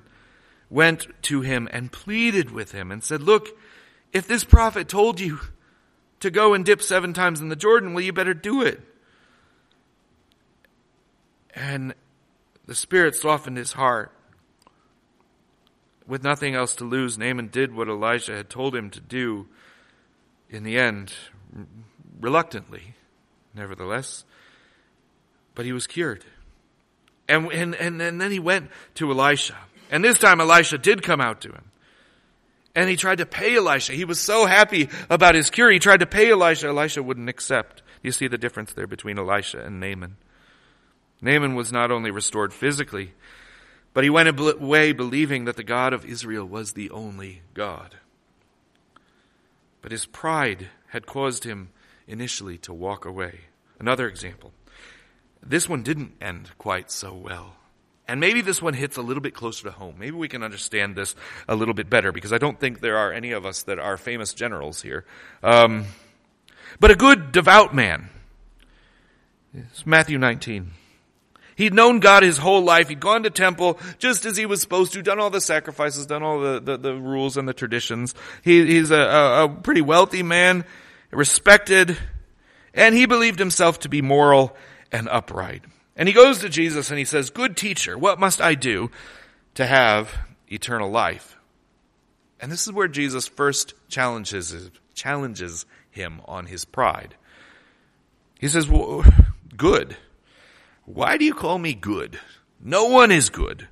went 0.69 1.07
to 1.23 1.41
him 1.41 1.67
and 1.71 1.91
pleaded 1.91 2.51
with 2.51 2.71
him 2.71 2.91
and 2.91 3.03
said, 3.03 3.21
look, 3.21 3.57
if 4.13 4.27
this 4.27 4.43
prophet 4.43 4.87
told 4.87 5.19
you 5.19 5.39
to 6.19 6.29
go 6.29 6.53
and 6.53 6.65
dip 6.65 6.81
seven 6.81 7.13
times 7.13 7.39
in 7.39 7.49
the 7.49 7.55
Jordan, 7.55 7.93
well, 7.93 8.03
you 8.03 8.13
better 8.13 8.33
do 8.33 8.61
it. 8.61 8.81
And 11.55 11.93
the 12.65 12.75
Spirit 12.75 13.15
softened 13.15 13.57
his 13.57 13.73
heart. 13.73 14.11
With 16.05 16.23
nothing 16.23 16.55
else 16.55 16.75
to 16.75 16.85
lose, 16.85 17.17
Naaman 17.17 17.47
did 17.47 17.75
what 17.75 17.89
Elijah 17.89 18.35
had 18.35 18.49
told 18.49 18.75
him 18.75 18.89
to 18.91 19.01
do 19.01 19.47
in 20.49 20.63
the 20.63 20.77
end, 20.77 21.13
reluctantly, 22.19 22.93
nevertheless. 23.53 24.23
But 25.53 25.65
he 25.65 25.73
was 25.73 25.85
cured. 25.85 26.23
And, 27.27 27.51
and, 27.51 27.75
and, 27.75 28.01
and 28.01 28.21
then 28.21 28.31
he 28.31 28.39
went 28.39 28.71
to 28.95 29.11
Elisha. 29.11 29.57
And 29.89 30.03
this 30.03 30.19
time 30.19 30.41
Elisha 30.41 30.77
did 30.77 31.03
come 31.03 31.21
out 31.21 31.41
to 31.41 31.49
him. 31.49 31.71
And 32.75 32.89
he 32.89 32.95
tried 32.95 33.17
to 33.17 33.25
pay 33.25 33.55
Elisha. 33.55 33.93
He 33.93 34.05
was 34.05 34.19
so 34.19 34.45
happy 34.45 34.89
about 35.09 35.35
his 35.35 35.49
cure. 35.49 35.71
He 35.71 35.79
tried 35.79 36.01
to 36.01 36.05
pay 36.05 36.31
Elisha. 36.31 36.67
Elisha 36.67 37.01
wouldn't 37.01 37.29
accept. 37.29 37.81
You 38.03 38.11
see 38.11 38.27
the 38.27 38.37
difference 38.37 38.73
there 38.73 38.87
between 38.87 39.17
Elisha 39.17 39.59
and 39.59 39.79
Naaman. 39.79 40.17
Naaman 41.21 41.55
was 41.55 41.71
not 41.71 41.91
only 41.91 42.11
restored 42.11 42.53
physically, 42.53 43.13
but 43.93 44.03
he 44.03 44.09
went 44.11 44.39
away 44.39 44.91
believing 44.91 45.45
that 45.45 45.55
the 45.55 45.63
God 45.63 45.91
of 45.91 46.05
Israel 46.05 46.45
was 46.45 46.73
the 46.73 46.91
only 46.91 47.41
God. 47.55 47.95
But 49.81 49.91
his 49.91 50.05
pride 50.05 50.67
had 50.89 51.07
caused 51.07 51.43
him 51.43 51.69
initially 52.07 52.57
to 52.59 52.73
walk 52.73 53.05
away. 53.05 53.41
Another 53.79 54.07
example. 54.07 54.51
This 55.41 55.67
one 55.67 55.81
didn't 55.81 56.13
end 56.21 56.51
quite 56.57 56.91
so 56.91 57.13
well. 57.13 57.56
And 58.07 58.21
maybe 58.21 58.41
this 58.41 58.61
one 58.61 58.73
hits 58.73 58.95
a 58.97 59.01
little 59.01 59.21
bit 59.21 59.33
closer 59.33 59.63
to 59.65 59.71
home. 59.71 59.95
Maybe 59.99 60.15
we 60.15 60.29
can 60.29 60.41
understand 60.41 60.95
this 60.95 61.13
a 61.47 61.55
little 61.55 61.73
bit 61.73 61.89
better 61.89 62.11
because 62.11 62.31
I 62.31 62.37
don't 62.37 62.57
think 62.57 62.79
there 62.79 62.97
are 62.97 63.11
any 63.11 63.31
of 63.33 63.45
us 63.45 63.63
that 63.63 63.79
are 63.79 63.97
famous 63.97 64.33
generals 64.33 64.81
here. 64.81 65.05
Um, 65.43 65.85
but 66.79 66.89
a 66.89 66.95
good 66.95 67.33
devout 67.33 67.75
man. 67.75 68.09
It's 69.53 69.85
Matthew 69.85 70.17
19. 70.17 70.71
He'd 71.55 71.73
known 71.73 71.99
God 71.99 72.21
his 72.21 72.37
whole 72.37 72.61
life. 72.61 72.87
He'd 72.87 72.99
gone 72.99 73.23
to 73.23 73.31
temple 73.31 73.79
just 73.97 74.25
as 74.25 74.37
he 74.37 74.45
was 74.45 74.61
supposed 74.61 74.93
to, 74.93 75.01
done 75.01 75.19
all 75.19 75.31
the 75.31 75.41
sacrifices, 75.41 76.05
done 76.05 76.21
all 76.21 76.39
the, 76.39 76.59
the, 76.59 76.77
the 76.77 76.93
rules 76.93 77.35
and 77.35 77.47
the 77.47 77.53
traditions. 77.53 78.13
He, 78.43 78.63
he's 78.65 78.91
a, 78.91 78.95
a, 78.95 79.43
a 79.45 79.49
pretty 79.49 79.81
wealthy 79.81 80.21
man, 80.21 80.65
respected, 81.09 81.97
and 82.75 82.93
he 82.93 83.07
believed 83.07 83.39
himself 83.39 83.79
to 83.79 83.89
be 83.89 84.03
moral 84.03 84.55
and 84.91 85.09
upright. 85.09 85.63
And 85.97 86.07
he 86.07 86.13
goes 86.13 86.39
to 86.39 86.49
Jesus 86.49 86.91
and 86.91 86.99
he 86.99 87.05
says, 87.05 87.31
Good 87.31 87.57
teacher, 87.57 87.97
what 87.97 88.19
must 88.19 88.39
I 88.39 88.53
do 88.53 88.91
to 89.55 89.65
have 89.65 90.13
eternal 90.47 90.91
life? 90.91 91.37
And 92.39 92.51
this 92.51 92.67
is 92.67 92.73
where 92.73 92.87
Jesus 92.87 93.27
first 93.27 93.73
challenges, 93.89 94.69
challenges 94.93 95.65
him 95.89 96.21
on 96.25 96.45
his 96.45 96.63
pride. 96.63 97.15
He 98.39 98.47
says, 98.47 98.69
well, 98.69 99.03
Good. 99.57 99.97
Why 100.85 101.17
do 101.17 101.25
you 101.25 101.33
call 101.33 101.57
me 101.57 101.73
good? 101.73 102.19
No 102.63 102.85
one 102.85 103.11
is 103.11 103.29
good 103.29 103.67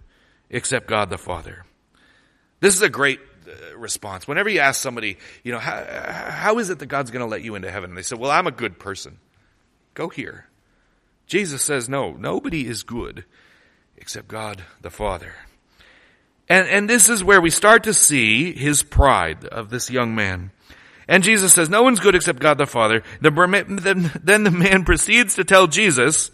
except 0.50 0.88
God 0.88 1.10
the 1.10 1.18
Father. 1.18 1.64
This 2.60 2.76
is 2.76 2.82
a 2.82 2.90
great 2.90 3.20
uh, 3.48 3.78
response. 3.78 4.28
Whenever 4.28 4.50
you 4.50 4.60
ask 4.60 4.82
somebody, 4.82 5.18
you 5.44 5.52
know, 5.52 5.60
how, 5.60 5.86
how 6.30 6.60
is 6.60 6.70
it 6.70 6.80
that 6.80 6.88
God's 6.88 7.12
going 7.12 7.22
to 7.22 7.30
let 7.30 7.44
you 7.44 7.56
into 7.56 7.72
heaven? 7.72 7.92
And 7.92 7.98
they 7.98 8.02
say, 8.02 8.16
well, 8.16 8.32
I'm 8.32 8.48
a 8.48 8.52
good 8.52 8.80
person. 8.80 9.20
Go 9.94 10.10
here. 10.10 10.48
Jesus 11.28 11.62
says, 11.62 11.90
no, 11.90 12.14
nobody 12.14 12.68
is 12.68 12.84
good 12.84 13.26
except 13.98 14.28
God 14.28 14.64
the 14.82 14.90
Father. 14.92 15.34
And, 16.48 16.68
and 16.68 16.90
this 16.90 17.10
is 17.10 17.24
where 17.24 17.42
we 17.42 17.50
start 17.50 17.84
to 17.86 17.94
see 17.94 18.54
his 18.54 18.84
pride 18.84 19.46
of 19.46 19.70
this 19.70 19.90
young 19.90 20.14
man. 20.14 20.52
And 21.08 21.24
Jesus 21.24 21.54
says, 21.54 21.70
no 21.70 21.84
one's 21.84 22.00
good 22.00 22.16
except 22.16 22.40
God 22.40 22.58
the 22.58 22.68
Father. 22.68 23.04
Then, 23.22 24.12
then 24.24 24.44
the 24.44 24.52
man 24.52 24.84
proceeds 24.86 25.36
to 25.36 25.44
tell 25.44 25.68
Jesus, 25.68 26.32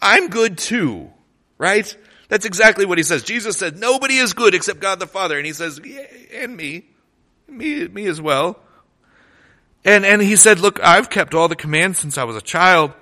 I'm 0.00 0.28
good 0.28 0.58
too. 0.58 1.10
Right? 1.58 1.94
That's 2.28 2.44
exactly 2.44 2.86
what 2.86 2.98
he 2.98 3.04
says. 3.04 3.22
Jesus 3.22 3.56
said, 3.56 3.78
nobody 3.78 4.16
is 4.16 4.32
good 4.32 4.54
except 4.54 4.80
God 4.80 5.00
the 5.00 5.06
Father. 5.06 5.36
And 5.36 5.46
he 5.46 5.52
says, 5.52 5.80
yeah, 5.84 6.06
and 6.32 6.56
me. 6.56 6.84
Me, 7.48 7.88
me 7.88 8.06
as 8.06 8.20
well. 8.20 8.60
And, 9.84 10.04
and 10.04 10.20
he 10.20 10.36
said, 10.36 10.60
look, 10.60 10.80
I've 10.80 11.08
kept 11.08 11.34
all 11.34 11.48
the 11.48 11.56
commands 11.56 11.98
since 11.98 12.18
I 12.18 12.24
was 12.24 12.36
a 12.36 12.42
child. 12.42 12.92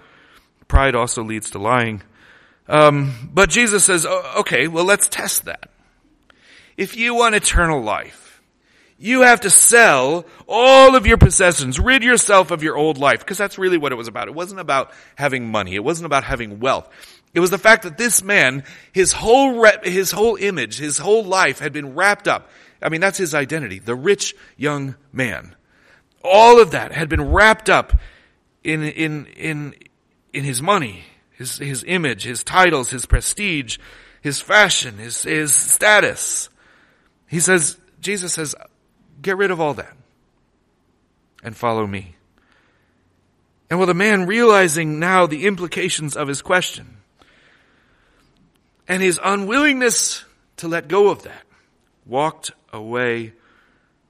Pride 0.69 0.95
also 0.95 1.23
leads 1.23 1.51
to 1.51 1.59
lying. 1.59 2.03
Um, 2.69 3.31
but 3.33 3.51
Jesus 3.51 3.85
says, 3.85 4.05
okay, 4.07 4.69
well, 4.69 4.85
let's 4.85 5.09
test 5.09 5.45
that. 5.45 5.71
If 6.76 6.97
you 6.97 7.15
want 7.15 7.35
eternal 7.35 7.81
life, 7.81 8.43
you 8.99 9.23
have 9.23 9.43
to 9.43 9.50
sell 9.50 10.25
all 10.49 10.97
of 10.97 11.07
your 11.07 11.19
possessions, 11.19 11.79
rid 11.79 12.02
yourself 12.02 12.50
of 12.50 12.63
your 12.63 12.76
old 12.76 12.99
life, 12.99 13.21
because 13.21 13.39
that's 13.39 13.59
really 13.59 13.79
what 13.79 13.93
it 13.93 13.97
was 13.97 14.09
about. 14.09 14.29
It 14.29 14.35
wasn't 14.35 14.61
about 14.61 14.93
having 15.17 15.50
money. 15.50 15.75
It 15.75 15.85
wasn't 15.85 16.07
about 16.07 16.25
having 16.25 16.61
wealth. 16.61 16.89
It 17.35 17.41
was 17.41 17.50
the 17.50 17.59
fact 17.59 17.83
that 17.83 17.99
this 17.99 18.23
man, 18.23 18.65
his 18.93 19.13
whole 19.13 19.67
his 19.83 20.11
whole 20.11 20.37
image, 20.37 20.79
his 20.79 20.97
whole 20.97 21.23
life 21.23 21.59
had 21.59 21.73
been 21.73 21.95
wrapped 21.95 22.26
up. 22.26 22.49
I 22.81 22.89
mean, 22.89 23.00
that's 23.00 23.19
his 23.19 23.35
identity. 23.35 23.79
The 23.79 23.95
rich 23.95 24.35
young 24.57 24.97
man. 25.13 25.55
All 26.25 26.61
of 26.61 26.71
that 26.73 26.93
had 26.93 27.09
been 27.09 27.31
wrapped 27.31 27.69
up 27.69 27.99
in, 28.65 28.83
in, 28.83 29.26
in, 29.26 29.75
in 30.37 30.45
his 30.45 30.61
money, 30.61 31.05
his, 31.33 31.57
his 31.59 31.83
image, 31.87 32.25
his 32.25 32.45
titles, 32.45 32.91
his 32.91 33.07
prestige, 33.07 33.79
his 34.21 34.41
fashion, 34.41 34.99
his, 34.99 35.23
his 35.23 35.53
status. 35.53 36.51
He 37.27 37.41
says, 37.41 37.79
Jesus 38.01 38.35
says, 38.35 38.55
get 39.23 39.39
rid 39.39 39.51
of 39.51 39.61
all 39.61 39.75
that 39.75 39.97
and 41.43 41.57
follow 41.57 41.87
me. 41.87 42.17
And 43.71 43.79
well, 43.79 43.87
the 43.87 43.95
man 43.95 44.27
realizing 44.27 45.01
now 45.01 45.27
the 45.27 45.47
implications 45.47 46.17
of 46.17 46.29
his 46.29 46.43
question 46.43 46.99
and 48.87 49.03
his 49.03 49.19
unwillingness 49.25 50.25
to 50.59 50.69
let 50.69 50.89
go 50.89 51.09
of 51.09 51.23
that, 51.23 51.43
walked 52.05 52.53
away 52.73 53.33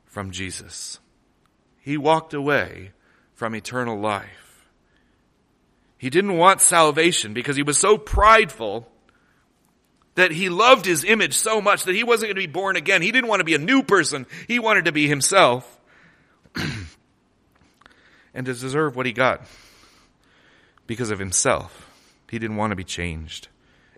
from 0.04 0.30
Jesus. 0.30 0.98
He 1.80 1.96
walked 1.96 2.34
away 2.34 2.92
from 3.34 3.54
eternal 3.54 3.98
life. 3.98 4.45
He 5.98 6.10
didn't 6.10 6.36
want 6.36 6.60
salvation 6.60 7.32
because 7.32 7.56
he 7.56 7.62
was 7.62 7.78
so 7.78 7.96
prideful 7.96 8.88
that 10.14 10.30
he 10.30 10.48
loved 10.48 10.84
his 10.84 11.04
image 11.04 11.34
so 11.34 11.60
much 11.60 11.84
that 11.84 11.94
he 11.94 12.02
wasn't 12.02 12.28
going 12.28 12.36
to 12.36 12.48
be 12.48 12.52
born 12.52 12.76
again. 12.76 13.02
He 13.02 13.12
didn't 13.12 13.28
want 13.28 13.40
to 13.40 13.44
be 13.44 13.54
a 13.54 13.58
new 13.58 13.82
person. 13.82 14.26
He 14.48 14.58
wanted 14.58 14.86
to 14.86 14.92
be 14.92 15.06
himself 15.06 15.78
and 18.34 18.46
to 18.46 18.54
deserve 18.54 18.96
what 18.96 19.06
he 19.06 19.12
got 19.12 19.42
because 20.86 21.10
of 21.10 21.18
himself. 21.18 21.90
He 22.30 22.38
didn't 22.38 22.56
want 22.56 22.72
to 22.72 22.76
be 22.76 22.84
changed. 22.84 23.48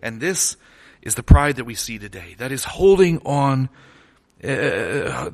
And 0.01 0.21
this 0.21 0.55
is 1.01 1.15
the 1.15 1.23
pride 1.23 1.55
that 1.55 1.65
we 1.65 1.75
see 1.75 1.97
today. 1.97 2.35
That 2.37 2.51
is 2.51 2.63
holding 2.63 3.19
on. 3.25 3.69
Uh, 4.41 5.31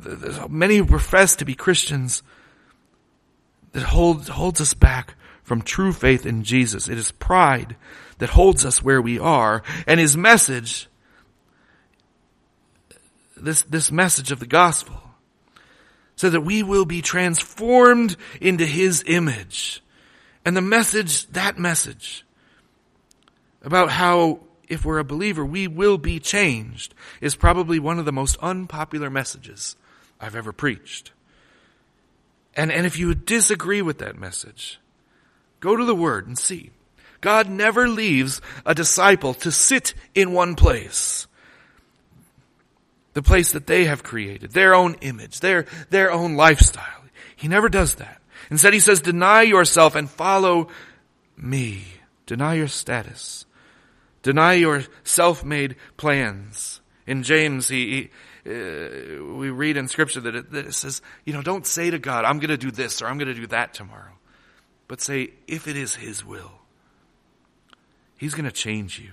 many 0.50 0.82
profess 0.82 1.36
to 1.36 1.46
be 1.46 1.54
Christians 1.54 2.24
that 3.74 3.84
hold, 3.84 4.28
holds 4.28 4.62
us 4.62 4.74
back 4.74 5.16
from 5.46 5.62
true 5.62 5.94
faith 5.94 6.26
in 6.26 6.44
Jesus. 6.44 6.90
It 6.90 6.98
is 6.98 7.12
pride 7.12 7.78
that 8.18 8.32
holds 8.32 8.66
us 8.66 8.84
where 8.84 9.02
we 9.02 9.20
are 9.20 9.64
and 9.88 10.00
his 10.00 10.18
message, 10.18 10.90
this, 13.38 13.62
this 13.64 13.92
message 13.92 14.32
of 14.32 14.40
the 14.40 14.48
gospel, 14.48 15.02
so 16.16 16.30
that 16.30 16.42
we 16.42 16.64
will 16.64 16.86
be 16.86 17.02
transformed 17.02 18.18
into 18.42 18.66
his 18.66 19.04
image. 19.06 19.82
And 20.44 20.58
the 20.58 20.62
message, 20.62 21.28
that 21.28 21.60
message 21.60 22.26
about 23.62 23.92
how 23.92 24.40
if 24.68 24.84
we're 24.84 25.00
a 25.00 25.04
believer, 25.04 25.46
we 25.46 25.68
will 25.68 26.00
be 26.00 26.20
changed 26.20 26.96
is 27.22 27.36
probably 27.36 27.78
one 27.78 28.00
of 28.00 28.06
the 28.06 28.12
most 28.12 28.36
unpopular 28.42 29.12
messages 29.12 29.76
I've 30.20 30.36
ever 30.36 30.52
preached. 30.52 31.12
And, 32.56 32.72
and 32.72 32.86
if 32.88 32.98
you 32.98 33.14
disagree 33.14 33.84
with 33.84 34.00
that 34.00 34.18
message, 34.18 34.80
Go 35.66 35.76
to 35.76 35.84
the 35.84 35.96
Word 35.96 36.28
and 36.28 36.38
see. 36.38 36.70
God 37.22 37.50
never 37.50 37.90
leaves 37.90 38.40
a 38.68 38.76
disciple 38.76 39.34
to 39.34 39.52
sit 39.52 39.96
in 40.14 40.32
one 40.32 40.54
place. 40.54 41.26
The 43.14 43.24
place 43.24 43.54
that 43.54 43.66
they 43.66 43.86
have 43.86 44.04
created, 44.04 44.52
their 44.52 44.76
own 44.76 44.94
image, 45.02 45.40
their, 45.40 45.66
their 45.90 46.12
own 46.12 46.36
lifestyle. 46.36 47.02
He 47.36 47.48
never 47.48 47.68
does 47.68 47.96
that. 47.96 48.22
Instead 48.52 48.74
he 48.74 48.80
says, 48.80 49.02
deny 49.02 49.42
yourself 49.42 49.96
and 49.96 50.08
follow 50.08 50.68
me. 51.36 51.86
Deny 52.28 52.54
your 52.54 52.68
status. 52.68 53.48
Deny 54.22 54.54
your 54.54 54.84
self-made 55.04 55.78
plans. 55.98 56.80
In 57.08 57.24
James, 57.24 57.70
he, 57.70 58.12
he 58.46 58.52
uh, 58.52 59.34
we 59.34 59.50
read 59.50 59.78
in 59.78 59.88
scripture 59.88 60.22
that 60.22 60.36
it, 60.36 60.52
that 60.52 60.68
it 60.68 60.76
says, 60.76 61.02
you 61.24 61.34
know, 61.34 61.42
don't 61.42 61.66
say 61.66 61.90
to 61.90 61.98
God, 61.98 62.24
I'm 62.24 62.38
going 62.38 62.52
to 62.52 62.58
do 62.58 62.70
this 62.70 63.02
or 63.02 63.08
I'm 63.08 63.18
going 63.18 63.34
to 63.34 63.42
do 63.42 63.48
that 63.48 63.74
tomorrow 63.74 64.15
but 64.88 65.02
say, 65.02 65.32
if 65.48 65.68
it 65.68 65.76
is 65.76 65.96
His 65.96 66.24
will, 66.26 66.52
He's 68.18 68.34
going 68.34 68.46
to 68.46 68.52
change 68.52 69.00
you. 69.00 69.12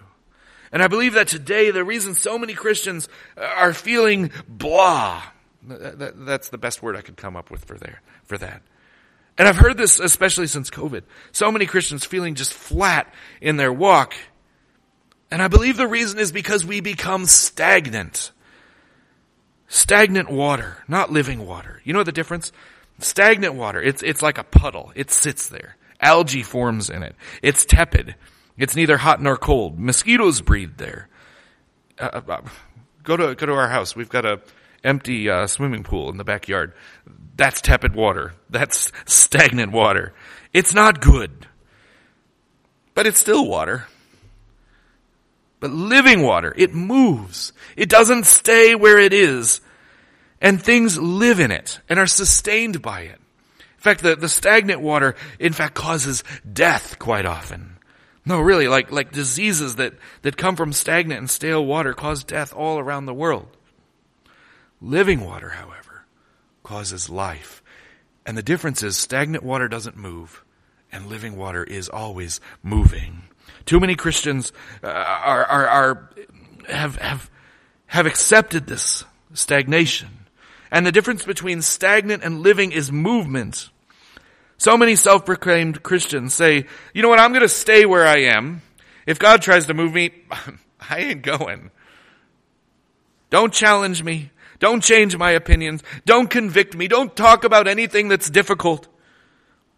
And 0.71 0.83
I 0.83 0.89
believe 0.89 1.15
that 1.15 1.29
today, 1.29 1.71
the 1.71 1.85
reason 1.85 2.15
so 2.15 2.39
many 2.39 2.55
Christians 2.55 3.09
are 3.37 3.75
feeling 3.75 4.31
blah, 4.49 5.23
that's 5.63 6.49
the 6.49 6.59
best 6.59 6.83
word 6.83 6.97
I 6.97 7.03
could 7.03 7.17
come 7.17 7.37
up 7.37 7.51
with 7.51 7.65
for 7.65 7.77
there, 7.77 8.01
for 8.25 8.39
that. 8.39 8.63
And 9.37 9.49
I've 9.49 9.57
heard 9.57 9.77
this 9.77 9.99
especially 9.99 10.47
since 10.47 10.71
COVID. 10.71 11.03
So 11.31 11.51
many 11.51 11.67
Christians 11.67 12.05
feeling 12.05 12.35
just 12.35 12.53
flat 12.53 13.13
in 13.41 13.57
their 13.57 13.73
walk. 13.73 14.15
And 15.31 15.43
I 15.43 15.49
believe 15.49 15.77
the 15.77 15.87
reason 15.87 16.19
is 16.19 16.33
because 16.33 16.65
we 16.65 16.81
become 16.81 17.27
stagnant. 17.27 18.33
Stagnant 19.69 20.31
water, 20.31 20.85
not 20.87 21.11
living 21.11 21.47
water. 21.47 21.81
You 21.85 21.95
know 21.95 22.03
the 22.03 22.13
difference? 22.13 22.53
Stagnant 23.03 23.55
water, 23.55 23.81
it's, 23.81 24.03
it's 24.03 24.23
like 24.23 24.39
a 24.39 24.45
puddle. 24.45 24.93
It 24.95 25.11
sits 25.11 25.49
there. 25.49 25.77
Algae 26.01 26.43
forms 26.43 26.91
in 26.91 27.03
it. 27.03 27.15
It's 27.43 27.65
tepid. 27.65 28.17
It's 28.57 28.77
neither 28.77 28.97
hot 28.97 29.23
nor 29.23 29.37
cold. 29.37 29.79
Mosquitoes 29.79 30.41
breed 30.41 30.79
there. 30.79 31.09
Uh, 31.99 32.11
uh, 32.13 32.21
uh 32.29 32.41
go 33.03 33.17
to 33.17 33.35
go 33.35 33.47
to 33.47 33.53
our 33.53 33.69
house. 33.69 33.97
We've 33.97 34.09
got 34.09 34.25
a 34.25 34.41
empty 34.85 35.31
uh, 35.31 35.47
swimming 35.47 35.85
pool 35.85 36.11
in 36.11 36.17
the 36.17 36.25
backyard. 36.25 36.73
That's 37.37 37.61
tepid 37.61 37.95
water. 37.95 38.35
That's 38.51 38.93
stagnant 39.07 39.73
water. 39.73 40.13
It's 40.53 40.75
not 40.75 41.01
good. 41.01 41.47
But 42.95 43.07
it's 43.07 43.19
still 43.19 43.47
water. 43.47 43.87
But 45.61 45.71
living 45.71 46.23
water, 46.23 46.53
it 46.57 46.75
moves. 46.75 47.53
It 47.77 47.89
doesn't 47.89 48.27
stay 48.27 48.75
where 48.75 48.99
it 48.99 49.13
is. 49.13 49.61
And 50.43 50.61
things 50.61 50.99
live 50.99 51.39
in 51.39 51.53
it 51.53 51.81
and 51.89 52.01
are 52.01 52.07
sustained 52.07 52.83
by 52.83 53.03
it. 53.03 53.21
In 53.59 53.79
fact, 53.79 54.03
the, 54.03 54.17
the 54.17 54.29
stagnant 54.29 54.81
water, 54.81 55.15
in 55.39 55.53
fact, 55.53 55.75
causes 55.75 56.25
death 56.53 56.99
quite 56.99 57.25
often. 57.25 57.79
No, 58.25 58.41
really, 58.41 58.69
like, 58.69 58.93
like 58.93 59.13
diseases 59.13 59.77
that, 59.77 59.95
that 60.23 60.37
come 60.37 60.57
from 60.57 60.73
stagnant 60.73 61.19
and 61.19 61.31
stale 61.31 61.65
water 61.65 61.95
cause 61.95 62.25
death 62.25 62.53
all 62.53 62.79
around 62.79 63.07
the 63.07 63.15
world. 63.15 63.57
Living 64.81 65.25
water, 65.25 65.51
however, 65.51 66.05
causes 66.65 67.09
life. 67.09 67.63
And 68.27 68.37
the 68.37 68.43
difference 68.43 68.83
is 68.83 68.97
stagnant 68.97 69.45
water 69.45 69.69
doesn't 69.69 69.97
move, 69.97 70.45
and 70.91 71.07
living 71.07 71.37
water 71.37 71.63
is 71.65 71.89
always 71.89 72.41
moving. 72.63 73.23
Too 73.65 73.79
many 73.79 73.95
Christians 73.95 74.53
uh, 74.83 74.89
are, 74.89 75.45
are, 75.45 75.67
are, 75.67 76.11
have, 76.69 76.97
have, 76.97 77.31
have 77.87 78.07
accepted 78.07 78.67
this 78.67 79.05
stagnation. 79.35 80.22
And 80.73 80.87
the 80.87 80.91
difference 80.91 81.23
between 81.25 81.61
stagnant 81.61 82.25
and 82.25 82.41
living 82.41 82.73
is 82.73 82.91
movement. 82.91 83.69
So 84.57 84.79
many 84.79 84.97
self-proclaimed 84.97 85.83
Christians 85.83 86.33
say, 86.33 86.67
you 86.95 87.03
know 87.03 87.11
what, 87.11 87.21
I'm 87.21 87.33
going 87.33 87.43
to 87.43 87.49
stay 87.49 87.85
where 87.85 88.07
I 88.07 88.23
am. 88.23 88.63
If 89.07 89.19
God 89.19 89.43
tries 89.43 89.67
to 89.67 89.75
move 89.75 89.93
me, 89.93 90.13
I 90.91 90.99
ain't 90.99 91.23
going. 91.23 91.71
Don't 93.29 93.53
challenge 93.53 94.03
me. 94.03 94.31
Don't 94.61 94.83
change 94.83 95.15
my 95.17 95.33
opinions. 95.33 95.83
Don't 96.07 96.31
convict 96.31 96.75
me. 96.75 96.89
Don't 96.89 97.15
talk 97.15 97.45
about 97.45 97.69
anything 97.69 98.09
that's 98.09 98.31
difficult. 98.31 98.89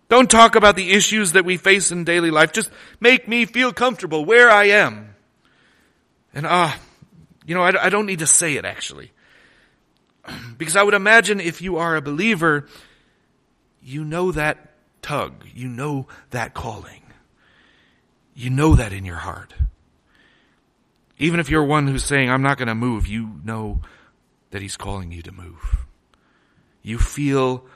Don't 0.08 0.30
talk 0.30 0.54
about 0.54 0.76
the 0.76 0.92
issues 0.92 1.32
that 1.32 1.44
we 1.44 1.56
face 1.56 1.90
in 1.90 2.04
daily 2.04 2.30
life. 2.30 2.52
Just 2.52 2.70
make 3.00 3.26
me 3.26 3.46
feel 3.46 3.72
comfortable 3.72 4.24
where 4.24 4.48
I 4.48 4.64
am. 4.66 5.16
And 6.34 6.46
ah, 6.46 6.72
uh, 6.72 6.78
you 7.46 7.54
know, 7.54 7.62
I, 7.62 7.86
I 7.86 7.88
don't 7.88 8.06
need 8.06 8.20
to 8.20 8.26
say 8.26 8.54
it 8.56 8.64
actually. 8.64 9.10
because 10.58 10.76
I 10.76 10.82
would 10.82 10.94
imagine 10.94 11.40
if 11.40 11.60
you 11.62 11.76
are 11.76 11.96
a 11.96 12.02
believer, 12.02 12.66
you 13.82 14.04
know 14.04 14.32
that 14.32 14.72
tug. 15.02 15.44
You 15.54 15.68
know 15.68 16.06
that 16.30 16.54
calling. 16.54 17.02
You 18.34 18.50
know 18.50 18.74
that 18.74 18.92
in 18.92 19.04
your 19.04 19.16
heart. 19.16 19.54
Even 21.18 21.38
if 21.38 21.48
you're 21.48 21.64
one 21.64 21.86
who's 21.86 22.04
saying, 22.04 22.28
I'm 22.28 22.42
not 22.42 22.58
going 22.58 22.68
to 22.68 22.74
move, 22.74 23.06
you 23.06 23.40
know 23.44 23.80
that 24.50 24.62
He's 24.62 24.76
calling 24.76 25.12
you 25.12 25.22
to 25.22 25.32
move. 25.32 25.86
You 26.82 26.98
feel 26.98 27.66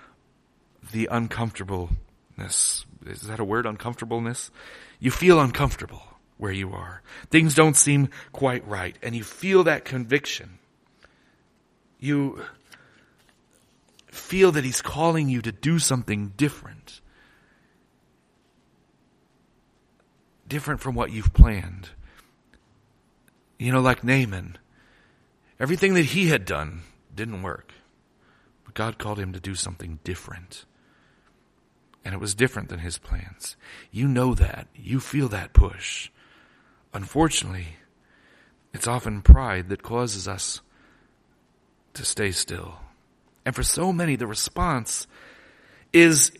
the 0.93 1.09
uncomfortableness. 1.11 2.85
Is 3.07 3.23
that 3.23 3.39
a 3.39 3.45
word, 3.45 3.67
uncomfortableness? 3.67 4.51
You 4.99 5.11
feel 5.11 5.41
uncomfortable 5.41 6.03
where 6.37 6.53
you 6.53 6.73
are. 6.73 7.03
Things 7.31 7.55
don't 7.55 7.77
seem 7.77 8.09
quite 8.33 8.67
right, 8.67 8.97
and 9.03 9.15
you 9.15 9.23
feel 9.23 9.65
that 9.65 9.85
conviction. 9.85 10.58
You 11.99 12.45
feel 14.07 14.53
that 14.53 14.65
He's 14.65 14.83
calling 14.83 15.29
you 15.29 15.43
to 15.43 15.53
do 15.53 15.79
something 15.79 16.33
different. 16.37 17.01
Different 20.47 20.81
from 20.81 20.95
what 20.95 21.13
you've 21.13 21.35
planned. 21.35 21.91
You 23.59 23.73
know, 23.73 23.81
like 23.81 24.05
Naaman 24.05 24.59
Everything 25.61 25.95
that 25.95 26.07
he 26.07 26.29
had 26.29 26.45
done 26.45 26.83
didn't 27.15 27.43
work. 27.43 27.73
But 28.65 28.75
God 28.75 28.99
called 28.99 29.19
him 29.19 29.33
to 29.33 29.41
do 29.41 29.55
something 29.55 29.99
different. 30.05 30.65
And 32.05 32.15
it 32.15 32.21
was 32.21 32.35
different 32.35 32.69
than 32.69 32.79
his 32.79 32.97
plans. 32.97 33.57
You 33.91 34.07
know 34.07 34.35
that. 34.35 34.69
You 34.75 35.01
feel 35.01 35.29
that 35.29 35.53
push. 35.53 36.11
Unfortunately, 36.95 37.77
it's 38.73 38.87
often 38.87 39.21
pride 39.21 39.69
that 39.69 39.83
causes 39.83 40.29
us 40.29 40.61
to 41.99 42.05
stay 42.05 42.33
still. 42.33 42.75
And 43.45 43.55
for 43.55 43.63
so 43.63 43.93
many, 43.93 44.17
the 44.17 44.27
response 44.27 45.07
is, 45.93 46.33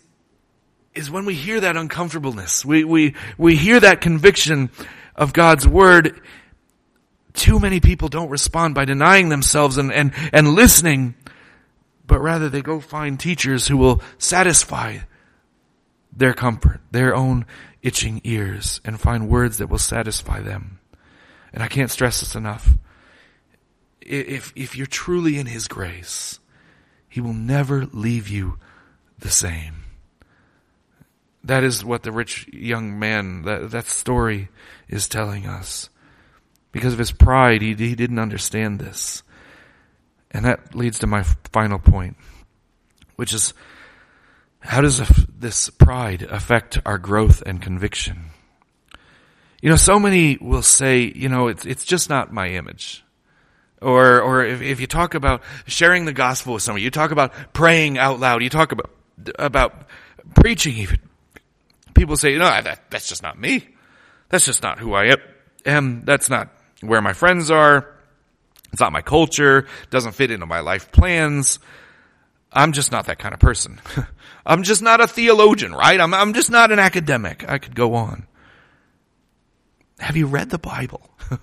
is 0.95 1.11
when 1.11 1.25
we 1.25 1.35
hear 1.35 1.61
that 1.61 1.77
uncomfortableness. 1.77 2.65
We, 2.65 2.85
we, 2.85 3.15
we 3.37 3.57
hear 3.57 3.79
that 3.81 4.01
conviction 4.01 4.71
of 5.15 5.33
God's 5.33 5.67
word 5.67 6.21
too 7.39 7.61
many 7.61 7.81
people 7.81 8.09
don't 8.09 8.31
respond 8.31 8.75
by 8.75 8.85
denying 8.85 9.29
themselves 9.29 9.79
and, 9.79 9.93
and, 9.93 10.13
and 10.33 10.55
listening, 10.55 11.15
but 12.07 12.21
rather 12.21 12.49
they 12.49 12.63
go 12.63 12.81
find 12.81 13.19
teachers 13.19 13.69
who 13.69 13.77
will 13.77 14.03
satisfy 14.19 14.99
their 16.13 16.35
comfort, 16.35 16.81
their 16.91 17.15
own 17.15 17.47
itching 17.81 18.21
ears, 18.25 18.81
and 18.85 19.01
find 19.01 19.29
words 19.29 19.59
that 19.59 19.69
will 19.69 19.79
satisfy 19.79 20.41
them. 20.41 20.81
And 21.53 21.63
I 21.63 21.69
can't 21.69 21.91
stress 21.91 22.21
this 22.21 22.35
enough. 22.35 22.75
If, 24.09 24.53
if 24.57 24.77
you're 24.77 24.87
truly 24.87 25.39
in 25.39 25.47
His 25.47 25.69
grace, 25.69 26.41
He 27.09 27.21
will 27.21 27.35
never 27.35 27.87
leave 27.87 28.29
you 28.29 28.59
the 29.19 29.31
same. 29.31 29.85
That 31.45 31.65
is 31.65 31.85
what 31.85 32.03
the 32.03 32.13
rich 32.13 32.49
young 32.53 32.99
man, 32.99 33.43
that, 33.43 33.71
that 33.71 33.87
story 33.87 34.49
is 34.89 35.09
telling 35.09 35.47
us. 35.47 35.89
Because 36.73 36.93
of 36.93 36.99
his 36.99 37.13
pride, 37.13 37.63
he, 37.63 37.75
he 37.75 37.95
didn't 37.95 38.19
understand 38.19 38.79
this. 38.79 39.23
And 40.31 40.45
that 40.45 40.75
leads 40.75 40.99
to 40.99 41.07
my 41.07 41.23
final 41.53 41.79
point, 41.79 42.17
which 43.17 43.33
is 43.33 43.55
how 44.61 44.81
does 44.81 45.01
this 45.39 45.71
pride 45.71 46.23
affect 46.23 46.79
our 46.85 46.99
growth 46.99 47.43
and 47.47 47.63
conviction? 47.63 48.31
You 49.63 49.71
know, 49.71 49.77
so 49.77 49.99
many 49.99 50.37
will 50.41 50.63
say, 50.63 51.13
you 51.15 51.29
know, 51.29 51.49
it's, 51.49 51.65
it's 51.65 51.85
just 51.85 52.11
not 52.11 52.33
my 52.33 52.49
image. 52.49 53.05
Or, 53.81 54.21
or 54.21 54.45
if, 54.45 54.61
if 54.61 54.81
you 54.81 54.87
talk 54.87 55.15
about 55.15 55.43
sharing 55.67 56.05
the 56.05 56.13
gospel 56.13 56.55
with 56.55 56.63
somebody, 56.63 56.83
you 56.83 56.91
talk 56.91 57.11
about 57.11 57.33
praying 57.53 57.99
out 57.99 58.19
loud, 58.19 58.43
you 58.43 58.51
talk 58.51 58.73
about, 58.73 58.91
about 59.39 59.89
preaching 60.35 60.77
even. 60.77 60.99
People 61.95 62.17
say, 62.17 62.37
no, 62.37 62.49
that, 62.49 62.91
that's 62.91 63.09
just 63.09 63.23
not 63.23 63.39
me. 63.39 63.69
That's 64.29 64.45
just 64.45 64.63
not 64.63 64.79
who 64.79 64.95
I 64.95 65.17
am. 65.65 66.03
That's 66.05 66.29
not 66.29 66.49
where 66.81 67.01
my 67.01 67.13
friends 67.13 67.51
are. 67.51 67.95
It's 68.73 68.81
not 68.81 68.93
my 68.93 69.03
culture. 69.03 69.67
Doesn't 69.91 70.13
fit 70.13 70.31
into 70.31 70.47
my 70.47 70.61
life 70.61 70.93
plans. 70.93 71.59
I'm 72.53 72.73
just 72.73 72.93
not 72.93 73.07
that 73.07 73.19
kind 73.19 73.35
of 73.35 73.41
person. 73.41 73.81
I'm 74.47 74.63
just 74.63 74.83
not 74.83 75.01
a 75.01 75.07
theologian, 75.07 75.73
right? 75.75 76.01
I'm, 76.01 76.15
I'm 76.15 76.33
just 76.33 76.51
not 76.51 76.73
an 76.73 76.79
academic. 76.79 77.49
I 77.49 77.59
could 77.59 77.75
go 77.75 77.95
on. 77.95 78.27
Have 79.99 80.17
you 80.17 80.27
read 80.27 80.51
the 80.51 80.59
Bible? 80.59 81.09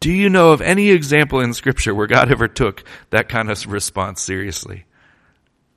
Do 0.00 0.10
you 0.10 0.30
know 0.30 0.52
of 0.52 0.62
any 0.62 0.90
example 0.90 1.40
in 1.40 1.52
scripture 1.52 1.94
where 1.94 2.06
God 2.06 2.32
ever 2.32 2.48
took 2.48 2.84
that 3.10 3.28
kind 3.28 3.50
of 3.50 3.66
response 3.66 4.22
seriously? 4.22 4.86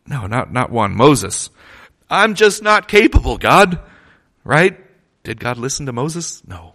No, 0.08 0.28
not, 0.28 0.52
not 0.52 0.72
one. 0.72 0.96
Moses. 0.96 1.50
I'm 2.10 2.36
just 2.36 2.64
not 2.64 2.88
capable, 2.88 3.38
God. 3.38 3.80
Right? 4.46 4.80
Did 5.24 5.42
God 5.42 5.58
listen 5.58 5.88
to 5.88 5.94
Moses? 5.94 6.42
No. 6.48 6.74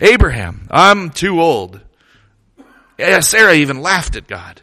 Abraham, 0.00 0.68
I'm 0.70 1.10
too 1.10 1.40
old. 1.40 1.80
Yeah, 2.98 3.20
Sarah 3.20 3.54
even 3.54 3.82
laughed 3.82 4.16
at 4.16 4.26
God. 4.26 4.62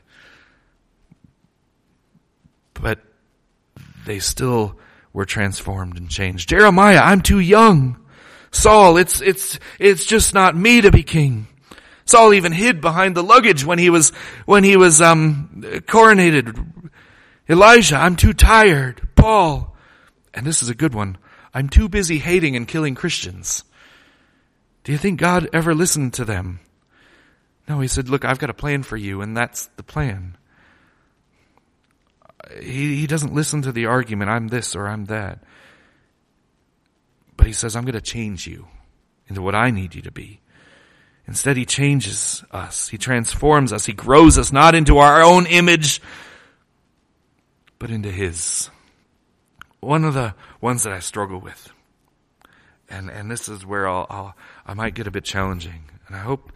But 2.73 2.99
they 4.05 4.17
still 4.19 4.79
were 5.13 5.25
transformed 5.25 5.97
and 5.97 6.09
changed. 6.09 6.49
Jeremiah, 6.49 6.99
I'm 6.99 7.21
too 7.21 7.39
young. 7.39 8.03
Saul, 8.49 8.97
it's, 8.97 9.21
it's, 9.21 9.59
it's 9.77 10.05
just 10.05 10.33
not 10.33 10.55
me 10.55 10.81
to 10.81 10.91
be 10.91 11.03
king. 11.03 11.47
Saul 12.07 12.33
even 12.33 12.51
hid 12.51 12.81
behind 12.81 13.15
the 13.15 13.23
luggage 13.23 13.65
when 13.65 13.79
he 13.79 13.89
was, 13.89 14.09
when 14.45 14.63
he 14.63 14.77
was, 14.77 15.01
um, 15.01 15.61
coronated. 15.87 16.91
Elijah, 17.49 17.95
I'm 17.97 18.15
too 18.15 18.33
tired. 18.33 19.07
Paul, 19.15 19.75
and 20.33 20.45
this 20.45 20.61
is 20.61 20.69
a 20.69 20.75
good 20.75 20.93
one. 20.93 21.17
I'm 21.53 21.69
too 21.69 21.89
busy 21.89 22.19
hating 22.19 22.55
and 22.55 22.67
killing 22.67 22.95
Christians. 22.95 23.63
Do 24.83 24.91
you 24.91 24.97
think 24.97 25.19
God 25.19 25.49
ever 25.53 25.75
listened 25.75 26.13
to 26.13 26.25
them? 26.25 26.59
No, 27.67 27.79
he 27.79 27.87
said, 27.87 28.09
look, 28.09 28.23
I've 28.23 28.39
got 28.39 28.49
a 28.49 28.53
plan 28.53 28.83
for 28.83 28.95
you, 28.95 29.21
and 29.21 29.35
that's 29.35 29.65
the 29.75 29.83
plan. 29.83 30.37
He, 32.61 32.95
he 32.95 33.07
doesn't 33.07 33.33
listen 33.33 33.63
to 33.63 33.71
the 33.71 33.87
argument, 33.87 34.29
I'm 34.29 34.47
this 34.47 34.75
or 34.75 34.87
I'm 34.87 35.05
that. 35.05 35.43
But 37.35 37.47
he 37.47 37.53
says, 37.53 37.75
I'm 37.75 37.83
going 37.83 37.93
to 37.93 38.01
change 38.01 38.47
you 38.47 38.67
into 39.27 39.41
what 39.41 39.55
I 39.55 39.71
need 39.71 39.95
you 39.95 40.01
to 40.03 40.11
be. 40.11 40.39
Instead, 41.27 41.57
he 41.57 41.65
changes 41.65 42.43
us. 42.51 42.87
He 42.87 42.97
transforms 42.97 43.73
us. 43.73 43.85
He 43.85 43.93
grows 43.93 44.37
us 44.37 44.51
not 44.51 44.75
into 44.75 44.97
our 44.99 45.21
own 45.21 45.45
image, 45.45 46.01
but 47.79 47.91
into 47.91 48.11
his. 48.11 48.69
one 49.81 50.05
of 50.05 50.13
the 50.13 50.33
ones 50.61 50.83
that 50.83 50.93
I 50.93 50.99
struggle 50.99 51.39
with, 51.39 51.69
and 52.89 53.09
and 53.09 53.29
this 53.29 53.49
is 53.49 53.65
where 53.65 53.87
I'll, 53.87 54.07
I'll 54.09 54.35
I 54.65 54.73
might 54.73 54.95
get 54.95 55.07
a 55.07 55.11
bit 55.11 55.25
challenging, 55.25 55.89
and 56.07 56.15
I 56.15 56.19
hope 56.19 56.51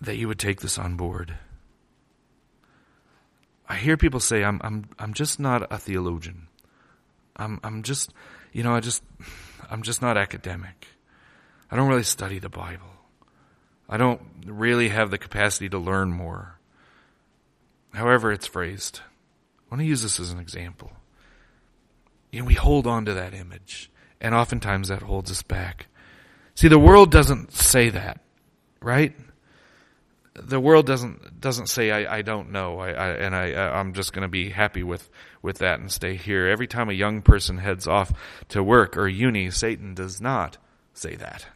that 0.00 0.16
you 0.16 0.28
would 0.28 0.38
take 0.38 0.60
this 0.60 0.78
on 0.78 0.96
board. 0.96 1.34
I 3.68 3.76
hear 3.76 3.96
people 3.96 4.20
say 4.20 4.44
I'm 4.44 4.60
I'm 4.62 4.84
I'm 4.98 5.14
just 5.14 5.40
not 5.40 5.72
a 5.72 5.78
theologian. 5.78 6.48
I'm 7.34 7.60
I'm 7.64 7.82
just 7.82 8.12
you 8.52 8.62
know 8.62 8.74
I 8.74 8.80
just 8.80 9.02
I'm 9.70 9.82
just 9.82 10.02
not 10.02 10.16
academic. 10.18 10.86
I 11.70 11.76
don't 11.76 11.88
really 11.88 12.02
study 12.04 12.38
the 12.38 12.50
Bible. 12.50 12.93
I 13.88 13.96
don't 13.96 14.20
really 14.46 14.88
have 14.88 15.10
the 15.10 15.18
capacity 15.18 15.68
to 15.68 15.78
learn 15.78 16.10
more. 16.10 16.58
However 17.92 18.32
it's 18.32 18.46
phrased. 18.46 19.00
I 19.58 19.74
want 19.74 19.80
to 19.80 19.86
use 19.86 20.02
this 20.02 20.20
as 20.20 20.32
an 20.32 20.38
example. 20.38 20.92
You 22.30 22.40
know, 22.40 22.46
we 22.46 22.54
hold 22.54 22.86
on 22.86 23.04
to 23.04 23.14
that 23.14 23.34
image, 23.34 23.90
and 24.20 24.34
oftentimes 24.34 24.88
that 24.88 25.02
holds 25.02 25.30
us 25.30 25.42
back. 25.42 25.86
See, 26.56 26.68
the 26.68 26.78
world 26.78 27.10
doesn't 27.10 27.52
say 27.52 27.90
that, 27.90 28.20
right? 28.80 29.14
The 30.34 30.58
world 30.58 30.86
doesn't 30.86 31.40
doesn't 31.40 31.68
say 31.68 31.92
I, 31.92 32.18
I 32.18 32.22
don't 32.22 32.50
know, 32.50 32.80
I, 32.80 32.90
I 32.90 33.08
and 33.10 33.36
I 33.36 33.54
I'm 33.54 33.92
just 33.92 34.12
going 34.12 34.22
to 34.22 34.28
be 34.28 34.50
happy 34.50 34.82
with 34.82 35.08
with 35.42 35.58
that 35.58 35.78
and 35.78 35.92
stay 35.92 36.16
here. 36.16 36.48
Every 36.48 36.66
time 36.66 36.88
a 36.88 36.94
young 36.94 37.22
person 37.22 37.58
heads 37.58 37.86
off 37.86 38.12
to 38.48 38.62
work 38.62 38.96
or 38.96 39.06
uni, 39.06 39.50
Satan 39.50 39.94
does 39.94 40.20
not 40.20 40.58
say 40.92 41.14
that. 41.14 41.46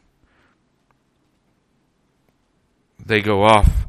They 3.04 3.20
go 3.20 3.42
off 3.44 3.86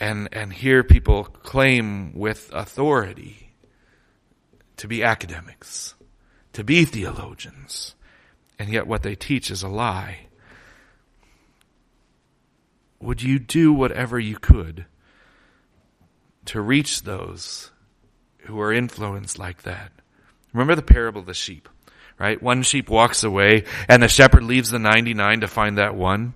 and 0.00 0.28
and 0.32 0.52
hear 0.52 0.82
people 0.82 1.24
claim 1.24 2.14
with 2.14 2.50
authority 2.52 3.52
to 4.76 4.88
be 4.88 5.02
academics, 5.02 5.94
to 6.52 6.64
be 6.64 6.84
theologians, 6.84 7.94
and 8.58 8.70
yet 8.70 8.86
what 8.86 9.02
they 9.02 9.14
teach 9.14 9.50
is 9.50 9.62
a 9.62 9.68
lie. 9.68 10.26
Would 13.00 13.22
you 13.22 13.38
do 13.38 13.72
whatever 13.72 14.18
you 14.18 14.36
could 14.36 14.86
to 16.46 16.60
reach 16.60 17.02
those 17.02 17.70
who 18.40 18.58
are 18.60 18.72
influenced 18.72 19.38
like 19.38 19.62
that? 19.62 19.92
Remember 20.52 20.74
the 20.74 20.82
parable 20.82 21.20
of 21.20 21.26
the 21.26 21.34
sheep, 21.34 21.68
right? 22.18 22.42
One 22.42 22.62
sheep 22.62 22.88
walks 22.88 23.22
away 23.22 23.64
and 23.88 24.02
the 24.02 24.08
shepherd 24.08 24.44
leaves 24.44 24.70
the 24.70 24.78
99 24.78 25.40
to 25.40 25.48
find 25.48 25.78
that 25.78 25.94
one. 25.94 26.34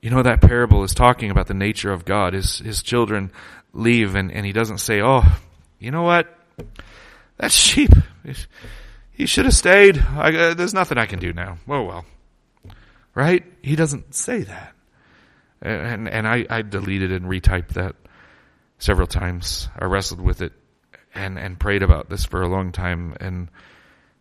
You 0.00 0.10
know, 0.10 0.22
that 0.22 0.40
parable 0.40 0.82
is 0.82 0.94
talking 0.94 1.30
about 1.30 1.46
the 1.46 1.54
nature 1.54 1.92
of 1.92 2.04
God. 2.04 2.32
His, 2.32 2.58
his 2.58 2.82
children 2.82 3.30
leave 3.72 4.14
and, 4.14 4.32
and 4.32 4.46
he 4.46 4.52
doesn't 4.52 4.78
say, 4.78 5.02
oh, 5.02 5.22
you 5.78 5.90
know 5.90 6.02
what? 6.02 6.34
That 7.36 7.52
sheep, 7.52 7.90
he 9.12 9.26
should 9.26 9.44
have 9.44 9.54
stayed. 9.54 9.98
I, 9.98 10.34
uh, 10.34 10.54
there's 10.54 10.74
nothing 10.74 10.98
I 10.98 11.06
can 11.06 11.18
do 11.18 11.32
now. 11.32 11.58
Oh 11.68 11.84
well. 11.84 12.04
Right? 13.14 13.44
He 13.62 13.76
doesn't 13.76 14.14
say 14.14 14.42
that. 14.42 14.74
And, 15.62 16.08
and 16.08 16.26
I, 16.26 16.46
I 16.48 16.62
deleted 16.62 17.12
and 17.12 17.26
retyped 17.26 17.74
that 17.74 17.96
several 18.78 19.06
times. 19.06 19.68
I 19.78 19.84
wrestled 19.86 20.20
with 20.20 20.40
it 20.40 20.52
and, 21.14 21.38
and 21.38 21.58
prayed 21.58 21.82
about 21.82 22.08
this 22.08 22.24
for 22.24 22.42
a 22.42 22.48
long 22.48 22.72
time 22.72 23.14
and 23.20 23.50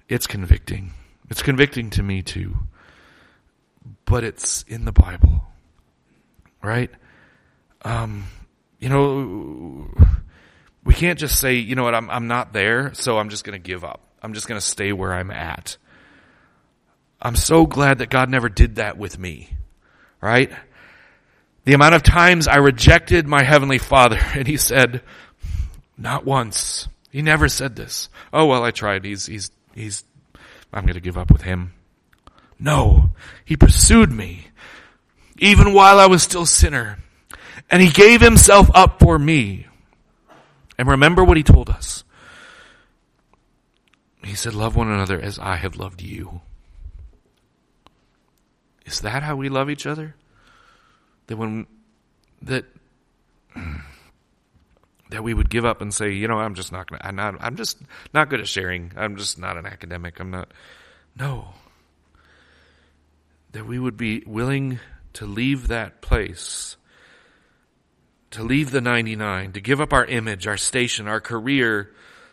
it's 0.09 0.27
convicting. 0.27 0.91
It's 1.29 1.41
convicting 1.41 1.91
to 1.91 2.03
me 2.03 2.21
too. 2.21 2.57
But 4.05 4.23
it's 4.23 4.63
in 4.63 4.85
the 4.85 4.91
Bible 4.91 5.43
right? 6.61 6.91
Um, 7.83 8.25
you 8.79 8.89
know, 8.89 9.89
we 10.83 10.93
can't 10.93 11.19
just 11.19 11.39
say, 11.39 11.55
you 11.55 11.75
know 11.75 11.83
what, 11.83 11.95
I'm, 11.95 12.09
I'm 12.09 12.27
not 12.27 12.53
there, 12.53 12.93
so 12.93 13.17
I'm 13.17 13.29
just 13.29 13.43
going 13.43 13.59
to 13.61 13.65
give 13.65 13.83
up. 13.83 14.01
I'm 14.21 14.33
just 14.33 14.47
going 14.47 14.59
to 14.59 14.65
stay 14.65 14.91
where 14.91 15.13
I'm 15.13 15.31
at. 15.31 15.77
I'm 17.21 17.35
so 17.35 17.65
glad 17.65 17.99
that 17.99 18.09
God 18.09 18.29
never 18.29 18.49
did 18.49 18.75
that 18.75 18.97
with 18.97 19.17
me, 19.19 19.49
right? 20.21 20.51
The 21.65 21.73
amount 21.73 21.95
of 21.95 22.03
times 22.03 22.47
I 22.47 22.57
rejected 22.57 23.27
my 23.27 23.43
heavenly 23.43 23.77
father 23.77 24.19
and 24.33 24.47
he 24.47 24.57
said, 24.57 25.01
not 25.97 26.25
once. 26.25 26.87
He 27.11 27.21
never 27.21 27.49
said 27.49 27.75
this. 27.75 28.09
Oh, 28.31 28.45
well, 28.45 28.63
I 28.63 28.71
tried. 28.71 29.03
He's, 29.03 29.25
he's, 29.25 29.51
he's, 29.73 30.03
I'm 30.71 30.83
going 30.83 30.93
to 30.93 31.01
give 31.01 31.17
up 31.17 31.31
with 31.31 31.41
him. 31.41 31.73
No, 32.59 33.11
he 33.45 33.55
pursued 33.57 34.11
me 34.11 34.48
even 35.39 35.73
while 35.73 35.99
I 35.99 36.07
was 36.07 36.23
still 36.23 36.43
a 36.43 36.47
sinner. 36.47 36.99
And 37.69 37.81
he 37.81 37.89
gave 37.89 38.21
himself 38.21 38.69
up 38.73 38.99
for 38.99 39.17
me. 39.19 39.67
And 40.77 40.87
remember 40.87 41.23
what 41.23 41.37
he 41.37 41.43
told 41.43 41.69
us. 41.69 42.03
He 44.23 44.35
said, 44.35 44.53
love 44.53 44.75
one 44.75 44.89
another 44.89 45.19
as 45.19 45.39
I 45.39 45.55
have 45.55 45.75
loved 45.75 46.01
you. 46.01 46.41
Is 48.85 49.01
that 49.01 49.23
how 49.23 49.35
we 49.35 49.49
love 49.49 49.69
each 49.69 49.85
other? 49.85 50.15
That 51.27 51.37
when, 51.37 51.67
that, 52.41 52.65
that 55.09 55.23
we 55.23 55.33
would 55.33 55.49
give 55.49 55.65
up 55.65 55.81
and 55.81 55.93
say, 55.93 56.11
you 56.11 56.27
know, 56.27 56.39
I'm 56.39 56.55
just 56.55 56.71
not 56.71 56.89
gonna, 56.89 57.01
I'm 57.03 57.15
not, 57.15 57.35
I'm 57.39 57.55
just 57.55 57.77
not 58.13 58.29
good 58.29 58.39
at 58.39 58.47
sharing. 58.47 58.91
I'm 58.95 59.15
just 59.15 59.37
not 59.37 59.57
an 59.57 59.65
academic. 59.65 60.19
I'm 60.19 60.31
not, 60.31 60.51
no. 61.17 61.49
That 63.51 63.65
we 63.65 63.79
would 63.79 63.97
be 63.97 64.23
willing 64.25 64.79
to 65.13 65.25
leave 65.25 65.67
that 65.67 66.01
place, 66.01 66.77
to 68.31 68.43
leave 68.43 68.71
the 68.71 68.81
99, 68.81 69.53
to 69.53 69.61
give 69.61 69.81
up 69.81 69.93
our 69.93 70.05
image, 70.05 70.47
our 70.47 70.57
station, 70.57 71.07
our 71.07 71.19
career, 71.19 71.91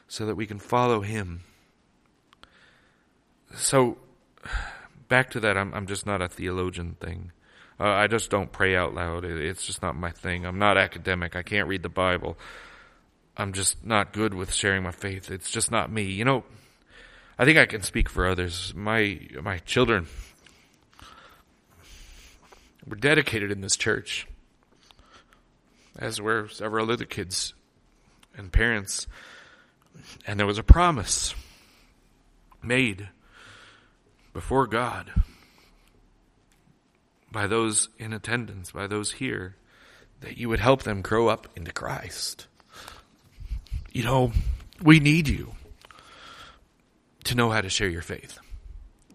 so 0.09 0.27
that 0.27 0.35
we 0.35 0.47
can 0.47 0.59
follow 0.59 1.01
Him. 1.01 1.41
So, 3.55 3.99
back 5.09 5.31
to 5.31 5.41
that, 5.41 5.57
I'm, 5.57 5.73
I'm 5.75 5.87
just 5.87 6.07
not 6.07 6.21
a 6.21 6.29
theologian 6.29 6.97
thing. 7.01 7.33
Uh, 7.79 7.89
I 7.89 8.07
just 8.07 8.31
don't 8.31 8.51
pray 8.51 8.75
out 8.75 8.95
loud. 8.95 9.25
It's 9.25 9.65
just 9.67 9.83
not 9.83 9.97
my 9.97 10.11
thing. 10.11 10.47
I'm 10.47 10.59
not 10.59 10.79
academic. 10.79 11.37
I 11.37 11.43
can't 11.43 11.69
read 11.69 11.83
the 11.83 11.91
Bible. 11.91 12.39
I'm 13.37 13.53
just 13.53 13.85
not 13.85 14.13
good 14.13 14.33
with 14.33 14.53
sharing 14.53 14.83
my 14.83 14.93
faith. 14.93 15.31
It's 15.31 15.51
just 15.51 15.71
not 15.71 15.93
me. 15.93 16.05
You 16.05 16.25
know, 16.25 16.45
I 17.39 17.45
think 17.45 17.59
I 17.59 17.67
can 17.67 17.83
speak 17.83 18.09
for 18.09 18.27
others. 18.27 18.73
My 18.75 19.21
my 19.43 19.59
children 19.59 20.07
were 22.87 22.97
dedicated 22.97 23.51
in 23.51 23.61
this 23.61 23.77
church, 23.77 24.27
as 25.99 26.21
were 26.21 26.49
several 26.49 26.91
other 26.91 27.05
kids 27.05 27.55
and 28.37 28.53
parents. 28.53 29.07
And 30.27 30.39
there 30.39 30.47
was 30.47 30.59
a 30.59 30.63
promise 30.63 31.35
made 32.63 33.09
before 34.33 34.67
God 34.67 35.11
by 37.33 37.47
those 37.47 37.89
in 37.99 38.13
attendance, 38.13 38.71
by 38.71 38.87
those 38.87 39.13
here, 39.13 39.57
that 40.21 40.37
you 40.37 40.49
would 40.49 40.61
help 40.61 40.83
them 40.83 41.03
grow 41.03 41.29
up 41.29 41.49
into 41.57 41.73
Christ. 41.73 42.47
You 43.93 44.05
know, 44.05 44.33
we 44.83 45.01
need 45.01 45.29
you 45.29 45.55
to 47.25 47.35
know 47.35 47.51
how 47.51 47.61
to 47.61 47.69
share 47.69 47.89
your 47.89 48.03
faith. 48.03 48.39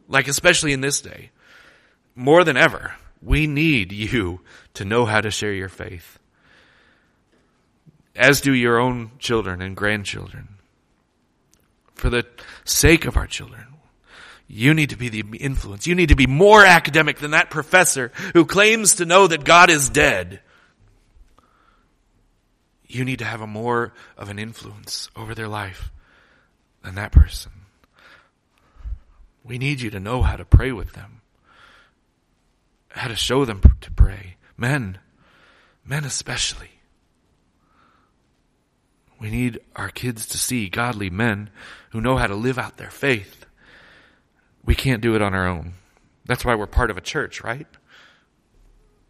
Like, 0.07 0.27
especially 0.27 0.73
in 0.73 0.81
this 0.81 1.01
day, 1.01 1.31
more 2.15 2.43
than 2.43 2.57
ever, 2.57 2.95
we 3.21 3.47
need 3.47 3.91
you 3.91 4.41
to 4.73 4.85
know 4.85 5.05
how 5.05 5.21
to 5.21 5.31
share 5.31 5.53
your 5.53 5.69
faith, 5.69 6.19
as 8.15 8.41
do 8.41 8.53
your 8.53 8.79
own 8.79 9.11
children 9.19 9.61
and 9.61 9.75
grandchildren. 9.75 10.47
For 11.93 12.09
the 12.09 12.25
sake 12.65 13.05
of 13.05 13.15
our 13.15 13.27
children, 13.27 13.67
you 14.47 14.73
need 14.73 14.89
to 14.89 14.97
be 14.97 15.09
the 15.09 15.23
influence. 15.39 15.85
You 15.87 15.95
need 15.95 16.09
to 16.09 16.15
be 16.15 16.27
more 16.27 16.65
academic 16.65 17.19
than 17.19 17.31
that 17.31 17.49
professor 17.49 18.11
who 18.33 18.45
claims 18.45 18.95
to 18.95 19.05
know 19.05 19.27
that 19.27 19.43
God 19.43 19.69
is 19.69 19.89
dead. 19.89 20.41
You 22.87 23.05
need 23.05 23.19
to 23.19 23.25
have 23.25 23.41
a 23.41 23.47
more 23.47 23.93
of 24.17 24.29
an 24.29 24.39
influence 24.39 25.09
over 25.15 25.33
their 25.33 25.47
life 25.47 25.91
than 26.83 26.95
that 26.95 27.11
person. 27.11 27.51
We 29.43 29.57
need 29.57 29.79
you 29.79 29.91
to 29.91 29.99
know 29.99 30.21
how 30.21 30.35
to 30.35 30.43
pray 30.43 30.71
with 30.71 30.93
them 30.93 31.20
how 32.93 33.07
to 33.07 33.15
show 33.15 33.45
them 33.45 33.61
to 33.81 33.91
pray. 33.91 34.35
Men, 34.57 34.99
men 35.85 36.05
especially. 36.05 36.69
We 39.19 39.29
need 39.29 39.59
our 39.75 39.89
kids 39.89 40.25
to 40.27 40.37
see 40.37 40.67
godly 40.67 41.09
men 41.09 41.51
who 41.91 42.01
know 42.01 42.17
how 42.17 42.27
to 42.27 42.35
live 42.35 42.57
out 42.57 42.77
their 42.77 42.89
faith. 42.89 43.45
We 44.63 44.75
can't 44.75 45.01
do 45.01 45.15
it 45.15 45.21
on 45.21 45.33
our 45.33 45.47
own. 45.47 45.73
That's 46.25 46.43
why 46.43 46.55
we're 46.55 46.67
part 46.67 46.89
of 46.91 46.97
a 46.97 47.01
church, 47.01 47.43
right? 47.43 47.67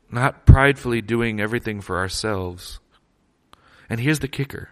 Not 0.10 0.46
pridefully 0.46 1.02
doing 1.02 1.40
everything 1.40 1.82
for 1.82 1.98
ourselves. 1.98 2.80
And 3.90 4.00
here's 4.00 4.20
the 4.20 4.28
kicker. 4.28 4.70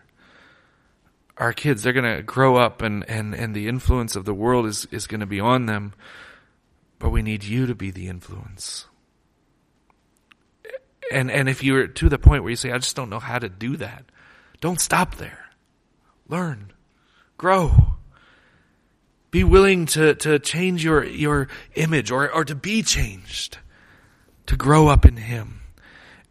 Our 1.37 1.53
kids, 1.53 1.83
they're 1.83 1.93
going 1.93 2.17
to 2.17 2.21
grow 2.21 2.57
up 2.57 2.81
and, 2.81 3.09
and, 3.09 3.33
and 3.33 3.55
the 3.55 3.69
influence 3.69 4.17
of 4.17 4.25
the 4.25 4.33
world 4.33 4.65
is, 4.65 4.87
is 4.91 5.07
going 5.07 5.21
to 5.21 5.25
be 5.25 5.39
on 5.39 5.67
them. 5.67 5.93
But 6.99 7.11
we 7.11 7.21
need 7.21 7.45
you 7.45 7.65
to 7.65 7.75
be 7.75 7.91
the 7.91 8.09
influence 8.09 8.87
and 11.11 11.31
and 11.31 11.49
if 11.49 11.63
you're 11.63 11.87
to 11.87 12.09
the 12.09 12.19
point 12.19 12.43
where 12.43 12.49
you 12.49 12.55
say, 12.55 12.71
I 12.71 12.77
just 12.77 12.95
don't 12.95 13.09
know 13.09 13.19
how 13.19 13.39
to 13.39 13.49
do 13.49 13.77
that, 13.77 14.05
don't 14.61 14.79
stop 14.79 15.15
there. 15.15 15.45
Learn, 16.27 16.71
grow. 17.37 17.95
Be 19.31 19.43
willing 19.43 19.85
to, 19.87 20.15
to 20.15 20.39
change 20.39 20.83
your, 20.83 21.03
your 21.03 21.47
image 21.75 22.09
or, 22.09 22.31
or 22.31 22.43
to 22.45 22.55
be 22.55 22.81
changed, 22.81 23.59
to 24.47 24.55
grow 24.55 24.87
up 24.87 25.05
in 25.05 25.17
Him. 25.17 25.61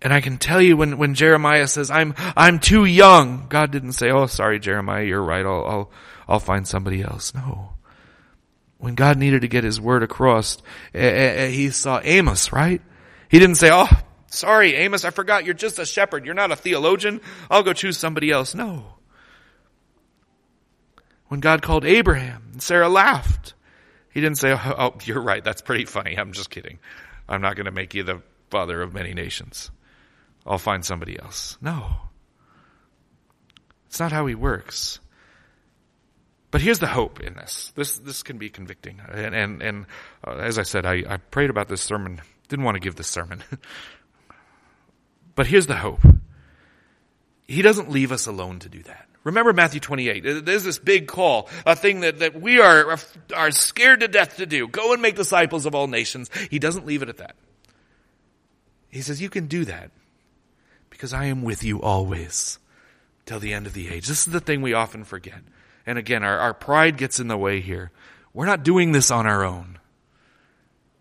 And 0.03 0.13
I 0.13 0.21
can 0.21 0.39
tell 0.39 0.61
you 0.61 0.77
when, 0.77 0.99
when 0.99 1.15
Jeremiah 1.15 1.67
says, 1.67 1.91
I'm, 1.91 2.15
I'm 2.37 2.59
too 2.59 2.85
young, 2.85 3.47
God 3.49 3.71
didn't 3.71 3.93
say, 3.93 4.11
oh, 4.11 4.27
sorry, 4.27 4.59
Jeremiah, 4.59 5.05
you're 5.05 5.23
right. 5.23 5.45
I'll, 5.45 5.65
I'll, 5.65 5.91
I'll 6.29 6.41
find 6.41 6.67
somebody 6.67 7.03
else. 7.03 7.35
No. 7.35 7.73
When 8.79 8.95
God 8.95 9.17
needed 9.17 9.43
to 9.43 9.49
get 9.49 9.65
His 9.65 9.81
word 9.81 10.03
across, 10.03 10.59
eh, 10.95 11.01
eh, 11.01 11.35
eh, 11.45 11.49
He 11.49 11.71
saw 11.71 12.01
Amos, 12.03 12.53
right? 12.53 12.81
He 13.29 13.39
didn't 13.39 13.57
say, 13.57 13.71
oh, 13.73 13.89
sorry, 14.29 14.75
Amos, 14.75 15.05
I 15.05 15.11
forgot. 15.11 15.45
You're 15.45 15.55
just 15.55 15.79
a 15.79 15.87
shepherd. 15.87 16.25
You're 16.25 16.35
not 16.35 16.53
a 16.53 16.57
theologian. 16.57 17.21
I'll 17.51 17.63
go 17.63 17.73
choose 17.73 17.99
somebody 17.99 18.31
else. 18.31 18.55
No. 18.55 18.95
When 21.29 21.41
God 21.41 21.63
called 21.63 21.85
Abraham, 21.85 22.59
Sarah 22.59 22.89
laughed. 22.89 23.55
He 24.11 24.21
didn't 24.21 24.39
say, 24.39 24.53
oh, 24.53 24.75
oh, 24.79 24.95
you're 25.05 25.21
right. 25.21 25.45
That's 25.45 25.63
pretty 25.63 25.85
funny. 25.85 26.19
I'm 26.19 26.33
just 26.33 26.51
kidding. 26.51 26.79
I'm 27.29 27.43
not 27.43 27.57
going 27.57 27.67
to 27.67 27.73
make 27.73 27.95
you 27.95 28.03
the 28.03 28.23
father 28.51 28.81
of 28.81 28.95
many 28.95 29.13
nations. 29.13 29.71
I'll 30.47 30.59
find 30.59 30.85
somebody 30.85 31.19
else. 31.19 31.59
No. 31.61 31.97
It's 33.87 34.01
not 34.01 34.13
how 34.13 34.27
he 34.27 34.35
works. 34.35 35.01
But 36.51 36.63
here's 36.63 36.79
the 36.79 36.87
hope 36.87 37.21
in 37.21 37.35
this. 37.35 37.73
This 37.75 37.99
this 37.99 38.23
can 38.23 38.39
be 38.39 38.49
convicting. 38.49 39.01
And 39.13 39.35
and, 39.35 39.63
and 39.63 39.87
uh, 40.27 40.37
as 40.37 40.59
I 40.59 40.63
said, 40.63 40.87
I, 40.87 41.05
I 41.07 41.17
prayed 41.19 41.51
about 41.51 41.69
this 41.69 41.83
sermon. 41.83 42.23
Didn't 42.49 42.65
want 42.65 42.77
to 42.77 42.81
give 42.81 42.97
this 42.97 43.09
sermon. 43.09 43.43
but 45.39 45.47
here's 45.47 45.69
the 45.69 45.77
hope. 45.77 46.01
He 47.47 47.63
doesn't 47.63 47.93
leave 47.93 48.11
us 48.11 48.27
alone 48.27 48.59
to 48.59 48.69
do 48.69 48.83
that. 48.83 49.07
Remember 49.23 49.53
Matthew 49.53 49.79
28. 49.79 50.45
There's 50.45 50.65
this 50.65 50.81
big 50.81 51.07
call, 51.07 51.49
a 51.65 51.77
thing 51.77 52.01
that, 52.01 52.19
that 52.19 52.41
we 52.41 52.59
are, 52.61 52.99
are 53.37 53.53
scared 53.53 54.01
to 54.01 54.09
death 54.09 54.39
to 54.39 54.47
do. 54.47 54.67
Go 54.67 54.93
and 54.93 55.01
make 55.01 55.15
disciples 55.15 55.65
of 55.65 55.77
all 55.77 55.87
nations. 55.87 56.29
He 56.51 56.59
doesn't 56.59 56.87
leave 56.87 57.03
it 57.03 57.09
at 57.09 57.19
that. 57.19 57.37
He 58.91 59.01
says, 59.01 59.23
you 59.23 59.31
can 59.31 59.47
do 59.47 59.65
that 59.67 59.93
because 60.91 61.13
I 61.13 61.27
am 61.27 61.45
with 61.45 61.63
you 61.63 61.81
always 61.81 62.59
till 63.25 63.39
the 63.39 63.55
end 63.55 63.69
of 63.69 63.75
the 63.75 63.91
age. 63.91 64.09
This 64.09 64.27
is 64.27 64.33
the 64.33 64.41
thing 64.41 64.61
we 64.61 64.75
often 64.75 65.05
forget. 65.05 65.39
And 65.87 65.99
again, 65.99 66.25
our, 66.25 66.37
our 66.37 66.53
pride 66.53 66.97
gets 66.97 67.21
in 67.21 67.29
the 67.29 67.39
way 67.39 67.61
here. 67.61 67.93
We're 68.35 68.47
not 68.47 68.65
doing 68.65 68.91
this 68.91 69.13
on 69.13 69.29
our 69.29 69.45
own. 69.45 69.78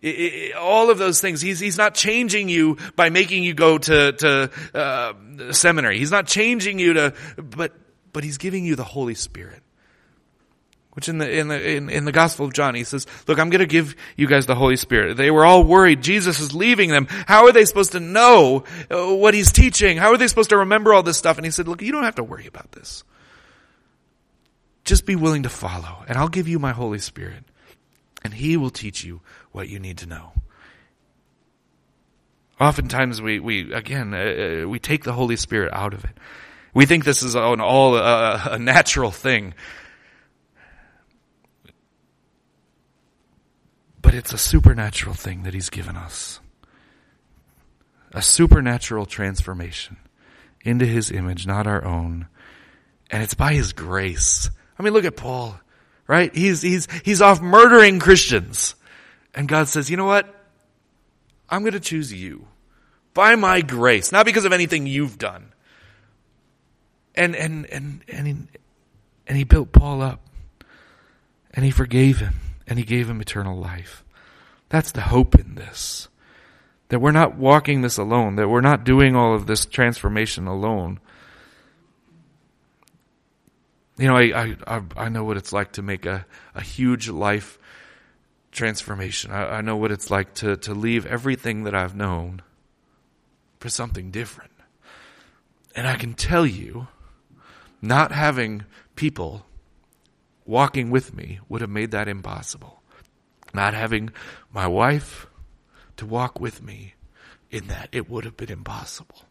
It, 0.00 0.08
it, 0.08 0.56
all 0.56 0.90
of 0.90 0.98
those 0.98 1.20
things. 1.20 1.40
He's, 1.40 1.58
he's 1.58 1.76
not 1.76 1.94
changing 1.94 2.48
you 2.48 2.78
by 2.94 3.10
making 3.10 3.42
you 3.42 3.54
go 3.54 3.78
to, 3.78 4.12
to 4.12 4.50
uh, 4.74 5.52
seminary. 5.52 5.98
He's 5.98 6.12
not 6.12 6.26
changing 6.26 6.78
you 6.78 6.92
to, 6.94 7.14
but, 7.36 7.72
but 8.12 8.22
he's 8.22 8.38
giving 8.38 8.64
you 8.64 8.76
the 8.76 8.84
Holy 8.84 9.14
Spirit. 9.14 9.62
Which 10.92 11.08
in 11.08 11.18
the, 11.18 11.30
in 11.30 11.46
the, 11.46 11.76
in, 11.76 11.90
in 11.90 12.04
the 12.04 12.12
Gospel 12.12 12.46
of 12.46 12.52
John, 12.52 12.74
he 12.74 12.82
says, 12.82 13.06
look, 13.28 13.38
I'm 13.38 13.50
gonna 13.50 13.66
give 13.66 13.94
you 14.16 14.26
guys 14.26 14.46
the 14.46 14.56
Holy 14.56 14.76
Spirit. 14.76 15.16
They 15.16 15.30
were 15.30 15.44
all 15.44 15.62
worried. 15.62 16.02
Jesus 16.02 16.40
is 16.40 16.54
leaving 16.54 16.90
them. 16.90 17.06
How 17.08 17.46
are 17.46 17.52
they 17.52 17.64
supposed 17.66 17.92
to 17.92 18.00
know 18.00 18.64
uh, 18.90 19.14
what 19.14 19.32
he's 19.32 19.52
teaching? 19.52 19.96
How 19.96 20.10
are 20.10 20.16
they 20.16 20.26
supposed 20.26 20.50
to 20.50 20.58
remember 20.58 20.92
all 20.92 21.04
this 21.04 21.16
stuff? 21.16 21.38
And 21.38 21.44
he 21.44 21.52
said, 21.52 21.68
look, 21.68 21.82
you 21.82 21.92
don't 21.92 22.02
have 22.02 22.16
to 22.16 22.24
worry 22.24 22.48
about 22.48 22.72
this. 22.72 23.04
Just 24.84 25.06
be 25.06 25.14
willing 25.14 25.44
to 25.44 25.48
follow 25.48 26.04
and 26.08 26.18
I'll 26.18 26.28
give 26.28 26.48
you 26.48 26.58
my 26.58 26.72
Holy 26.72 26.98
Spirit 26.98 27.44
and 28.24 28.34
he 28.34 28.56
will 28.56 28.70
teach 28.70 29.04
you 29.04 29.20
what 29.52 29.68
you 29.68 29.78
need 29.78 29.98
to 29.98 30.06
know. 30.06 30.32
Oftentimes 32.60 33.22
we, 33.22 33.38
we, 33.38 33.72
again, 33.72 34.12
uh, 34.12 34.64
uh 34.64 34.68
we 34.68 34.78
take 34.78 35.04
the 35.04 35.12
Holy 35.12 35.36
Spirit 35.36 35.72
out 35.72 35.94
of 35.94 36.04
it. 36.04 36.16
We 36.74 36.86
think 36.86 37.04
this 37.04 37.22
is 37.22 37.34
an 37.34 37.60
all 37.60 37.94
uh, 37.94 38.48
a 38.52 38.58
natural 38.58 39.10
thing. 39.10 39.54
But 44.00 44.14
it's 44.14 44.32
a 44.32 44.38
supernatural 44.38 45.14
thing 45.14 45.42
that 45.42 45.54
He's 45.54 45.70
given 45.70 45.96
us. 45.96 46.40
A 48.12 48.22
supernatural 48.22 49.06
transformation 49.06 49.96
into 50.62 50.86
His 50.86 51.10
image, 51.10 51.46
not 51.46 51.66
our 51.66 51.84
own. 51.84 52.28
And 53.10 53.22
it's 53.22 53.34
by 53.34 53.54
His 53.54 53.72
grace. 53.72 54.50
I 54.78 54.82
mean, 54.82 54.92
look 54.92 55.04
at 55.04 55.16
Paul, 55.16 55.58
right? 56.08 56.34
He's, 56.34 56.62
he's, 56.62 56.88
he's 57.04 57.22
off 57.22 57.40
murdering 57.40 58.00
Christians. 58.00 58.74
And 59.34 59.46
God 59.46 59.68
says, 59.68 59.88
you 59.88 59.96
know 59.96 60.06
what? 60.06 60.34
I'm 61.48 61.60
going 61.60 61.74
to 61.74 61.80
choose 61.80 62.12
you 62.12 62.48
by 63.14 63.36
my 63.36 63.60
grace, 63.60 64.10
not 64.10 64.26
because 64.26 64.44
of 64.44 64.52
anything 64.52 64.86
you've 64.86 65.18
done. 65.18 65.52
And, 67.14 67.36
and, 67.36 67.66
and, 67.66 68.02
and, 68.08 68.26
he, 68.26 68.36
and 69.26 69.36
he 69.36 69.44
built 69.44 69.70
Paul 69.72 70.02
up 70.02 70.20
and 71.52 71.64
he 71.64 71.70
forgave 71.70 72.18
him 72.18 72.34
and 72.66 72.78
he 72.78 72.84
gave 72.84 73.08
him 73.08 73.20
eternal 73.20 73.58
life. 73.58 74.04
That's 74.68 74.92
the 74.92 75.00
hope 75.02 75.34
in 75.34 75.54
this. 75.54 76.08
That 76.88 77.00
we're 77.00 77.12
not 77.12 77.36
walking 77.36 77.82
this 77.82 77.98
alone, 77.98 78.36
that 78.36 78.48
we're 78.48 78.60
not 78.62 78.84
doing 78.84 79.14
all 79.14 79.34
of 79.34 79.46
this 79.46 79.66
transformation 79.66 80.46
alone. 80.46 81.00
You 83.98 84.06
know, 84.06 84.16
I, 84.16 84.56
I, 84.66 84.82
I 84.96 85.08
know 85.08 85.24
what 85.24 85.36
it's 85.36 85.52
like 85.52 85.72
to 85.72 85.82
make 85.82 86.06
a, 86.06 86.24
a 86.54 86.60
huge 86.60 87.08
life 87.08 87.58
transformation. 88.52 89.32
I, 89.32 89.56
I 89.56 89.60
know 89.60 89.76
what 89.76 89.90
it's 89.90 90.10
like 90.10 90.34
to, 90.34 90.56
to 90.58 90.72
leave 90.72 91.04
everything 91.04 91.64
that 91.64 91.74
I've 91.74 91.96
known 91.96 92.42
for 93.58 93.68
something 93.68 94.12
different. 94.12 94.52
And 95.74 95.86
I 95.86 95.96
can 95.96 96.14
tell 96.14 96.46
you, 96.46 96.86
not 97.82 98.12
having 98.12 98.64
people 98.94 99.46
walking 100.44 100.90
with 100.90 101.14
me 101.14 101.40
would 101.48 101.60
have 101.60 101.70
made 101.70 101.90
that 101.90 102.08
impossible. 102.08 102.82
Not 103.52 103.74
having 103.74 104.10
my 104.52 104.66
wife 104.66 105.26
to 105.96 106.06
walk 106.06 106.40
with 106.40 106.62
me 106.62 106.94
in 107.50 107.66
that, 107.68 107.88
it 107.92 108.08
would 108.08 108.24
have 108.24 108.36
been 108.36 108.50
impossible. 108.50 109.27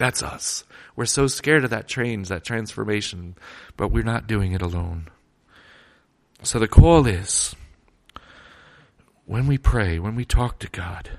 That's 0.00 0.22
us. 0.22 0.64
We're 0.96 1.04
so 1.04 1.26
scared 1.26 1.62
of 1.62 1.68
that 1.68 1.86
change, 1.86 2.28
that 2.28 2.42
transformation, 2.42 3.36
but 3.76 3.88
we're 3.88 4.02
not 4.02 4.26
doing 4.26 4.52
it 4.52 4.62
alone. 4.62 5.08
So 6.42 6.58
the 6.58 6.66
call 6.66 7.06
is 7.06 7.54
when 9.26 9.46
we 9.46 9.58
pray, 9.58 9.98
when 9.98 10.16
we 10.16 10.24
talk 10.24 10.58
to 10.60 10.70
God, 10.70 11.10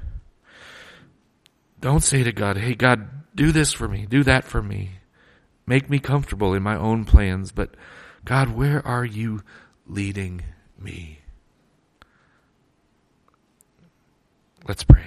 don't 1.79 2.01
say 2.01 2.23
to 2.23 2.31
God, 2.31 2.57
hey, 2.57 2.73
God, 2.73 3.07
do 3.35 3.51
this 3.51 3.71
for 3.71 3.87
me, 3.87 4.07
do 4.09 4.23
that 4.23 4.45
for 4.45 4.63
me. 4.63 4.93
Make 5.67 5.87
me 5.87 5.99
comfortable 5.99 6.55
in 6.55 6.63
my 6.63 6.75
own 6.75 7.05
plans, 7.05 7.51
but 7.51 7.75
God, 8.25 8.49
where 8.49 8.83
are 8.83 9.05
you 9.05 9.43
leading 9.85 10.41
me? 10.79 11.19
Let's 14.67 14.83
pray. 14.83 15.05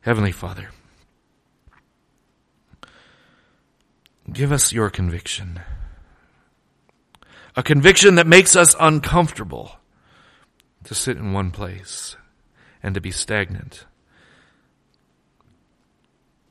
Heavenly 0.00 0.32
Father, 0.32 0.70
give 4.32 4.52
us 4.52 4.72
your 4.72 4.90
conviction. 4.90 5.60
A 7.56 7.62
conviction 7.62 8.14
that 8.14 8.26
makes 8.26 8.56
us 8.56 8.74
uncomfortable 8.80 9.76
to 10.84 10.94
sit 10.94 11.16
in 11.16 11.32
one 11.32 11.50
place 11.50 12.16
and 12.82 12.94
to 12.94 13.00
be 13.00 13.10
stagnant 13.10 13.86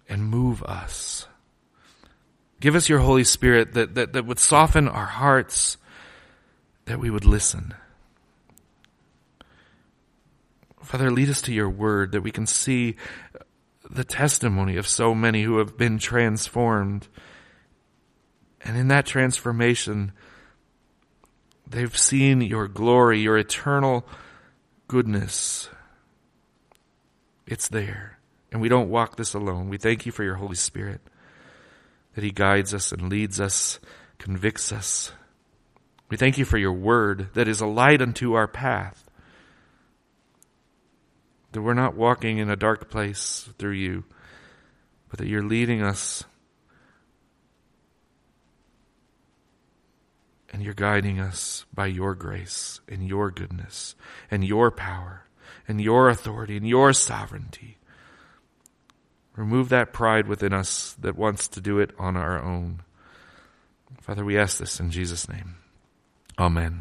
and 0.07 0.23
move 0.23 0.61
us 0.63 1.27
Give 2.61 2.75
us 2.75 2.87
your 2.87 2.99
Holy 2.99 3.23
Spirit 3.23 3.73
that, 3.73 3.95
that, 3.95 4.13
that 4.13 4.27
would 4.27 4.37
soften 4.37 4.87
our 4.87 5.07
hearts, 5.07 5.77
that 6.85 6.99
we 6.99 7.09
would 7.09 7.25
listen. 7.25 7.73
Father, 10.83 11.09
lead 11.09 11.29
us 11.29 11.41
to 11.43 11.53
your 11.53 11.71
word 11.71 12.11
that 12.11 12.21
we 12.21 12.31
can 12.31 12.45
see 12.45 12.97
the 13.89 14.03
testimony 14.03 14.77
of 14.77 14.87
so 14.87 15.15
many 15.15 15.41
who 15.41 15.57
have 15.57 15.75
been 15.75 15.97
transformed. 15.97 17.07
And 18.63 18.77
in 18.77 18.87
that 18.89 19.05
transformation, 19.05 20.11
they've 21.67 21.97
seen 21.97 22.41
your 22.41 22.67
glory, 22.67 23.19
your 23.19 23.37
eternal 23.37 24.05
goodness. 24.87 25.69
It's 27.47 27.67
there. 27.67 28.19
And 28.51 28.61
we 28.61 28.69
don't 28.69 28.89
walk 28.89 29.15
this 29.15 29.33
alone. 29.33 29.69
We 29.69 29.77
thank 29.77 30.05
you 30.05 30.11
for 30.11 30.23
your 30.23 30.35
Holy 30.35 30.55
Spirit 30.55 31.01
that 32.13 32.23
He 32.23 32.31
guides 32.31 32.73
us 32.73 32.91
and 32.91 33.09
leads 33.09 33.39
us, 33.39 33.79
convicts 34.17 34.71
us. 34.71 35.13
We 36.09 36.17
thank 36.17 36.37
you 36.37 36.45
for 36.45 36.57
your 36.57 36.73
word 36.73 37.29
that 37.33 37.47
is 37.47 37.61
a 37.61 37.65
light 37.65 38.01
unto 38.01 38.33
our 38.33 38.47
path. 38.47 39.09
That 41.53 41.61
we're 41.61 41.73
not 41.73 41.95
walking 41.95 42.37
in 42.37 42.49
a 42.49 42.55
dark 42.55 42.89
place 42.89 43.49
through 43.57 43.73
you, 43.73 44.03
but 45.09 45.19
that 45.19 45.27
you're 45.27 45.43
leading 45.43 45.81
us 45.81 46.25
and 50.51 50.61
you're 50.61 50.73
guiding 50.73 51.19
us 51.19 51.65
by 51.73 51.87
your 51.87 52.13
grace 52.13 52.81
and 52.87 53.07
your 53.07 53.31
goodness 53.31 53.95
and 54.29 54.43
your 54.43 54.69
power 54.69 55.25
and 55.67 55.81
your 55.81 56.09
authority 56.09 56.57
and 56.57 56.67
your 56.67 56.93
sovereignty. 56.93 57.77
Remove 59.35 59.69
that 59.69 59.93
pride 59.93 60.27
within 60.27 60.53
us 60.53 60.93
that 60.99 61.15
wants 61.15 61.47
to 61.47 61.61
do 61.61 61.79
it 61.79 61.91
on 61.97 62.17
our 62.17 62.41
own. 62.41 62.81
Father, 64.01 64.25
we 64.25 64.37
ask 64.37 64.57
this 64.57 64.79
in 64.79 64.91
Jesus' 64.91 65.29
name. 65.29 65.55
Amen. 66.37 66.79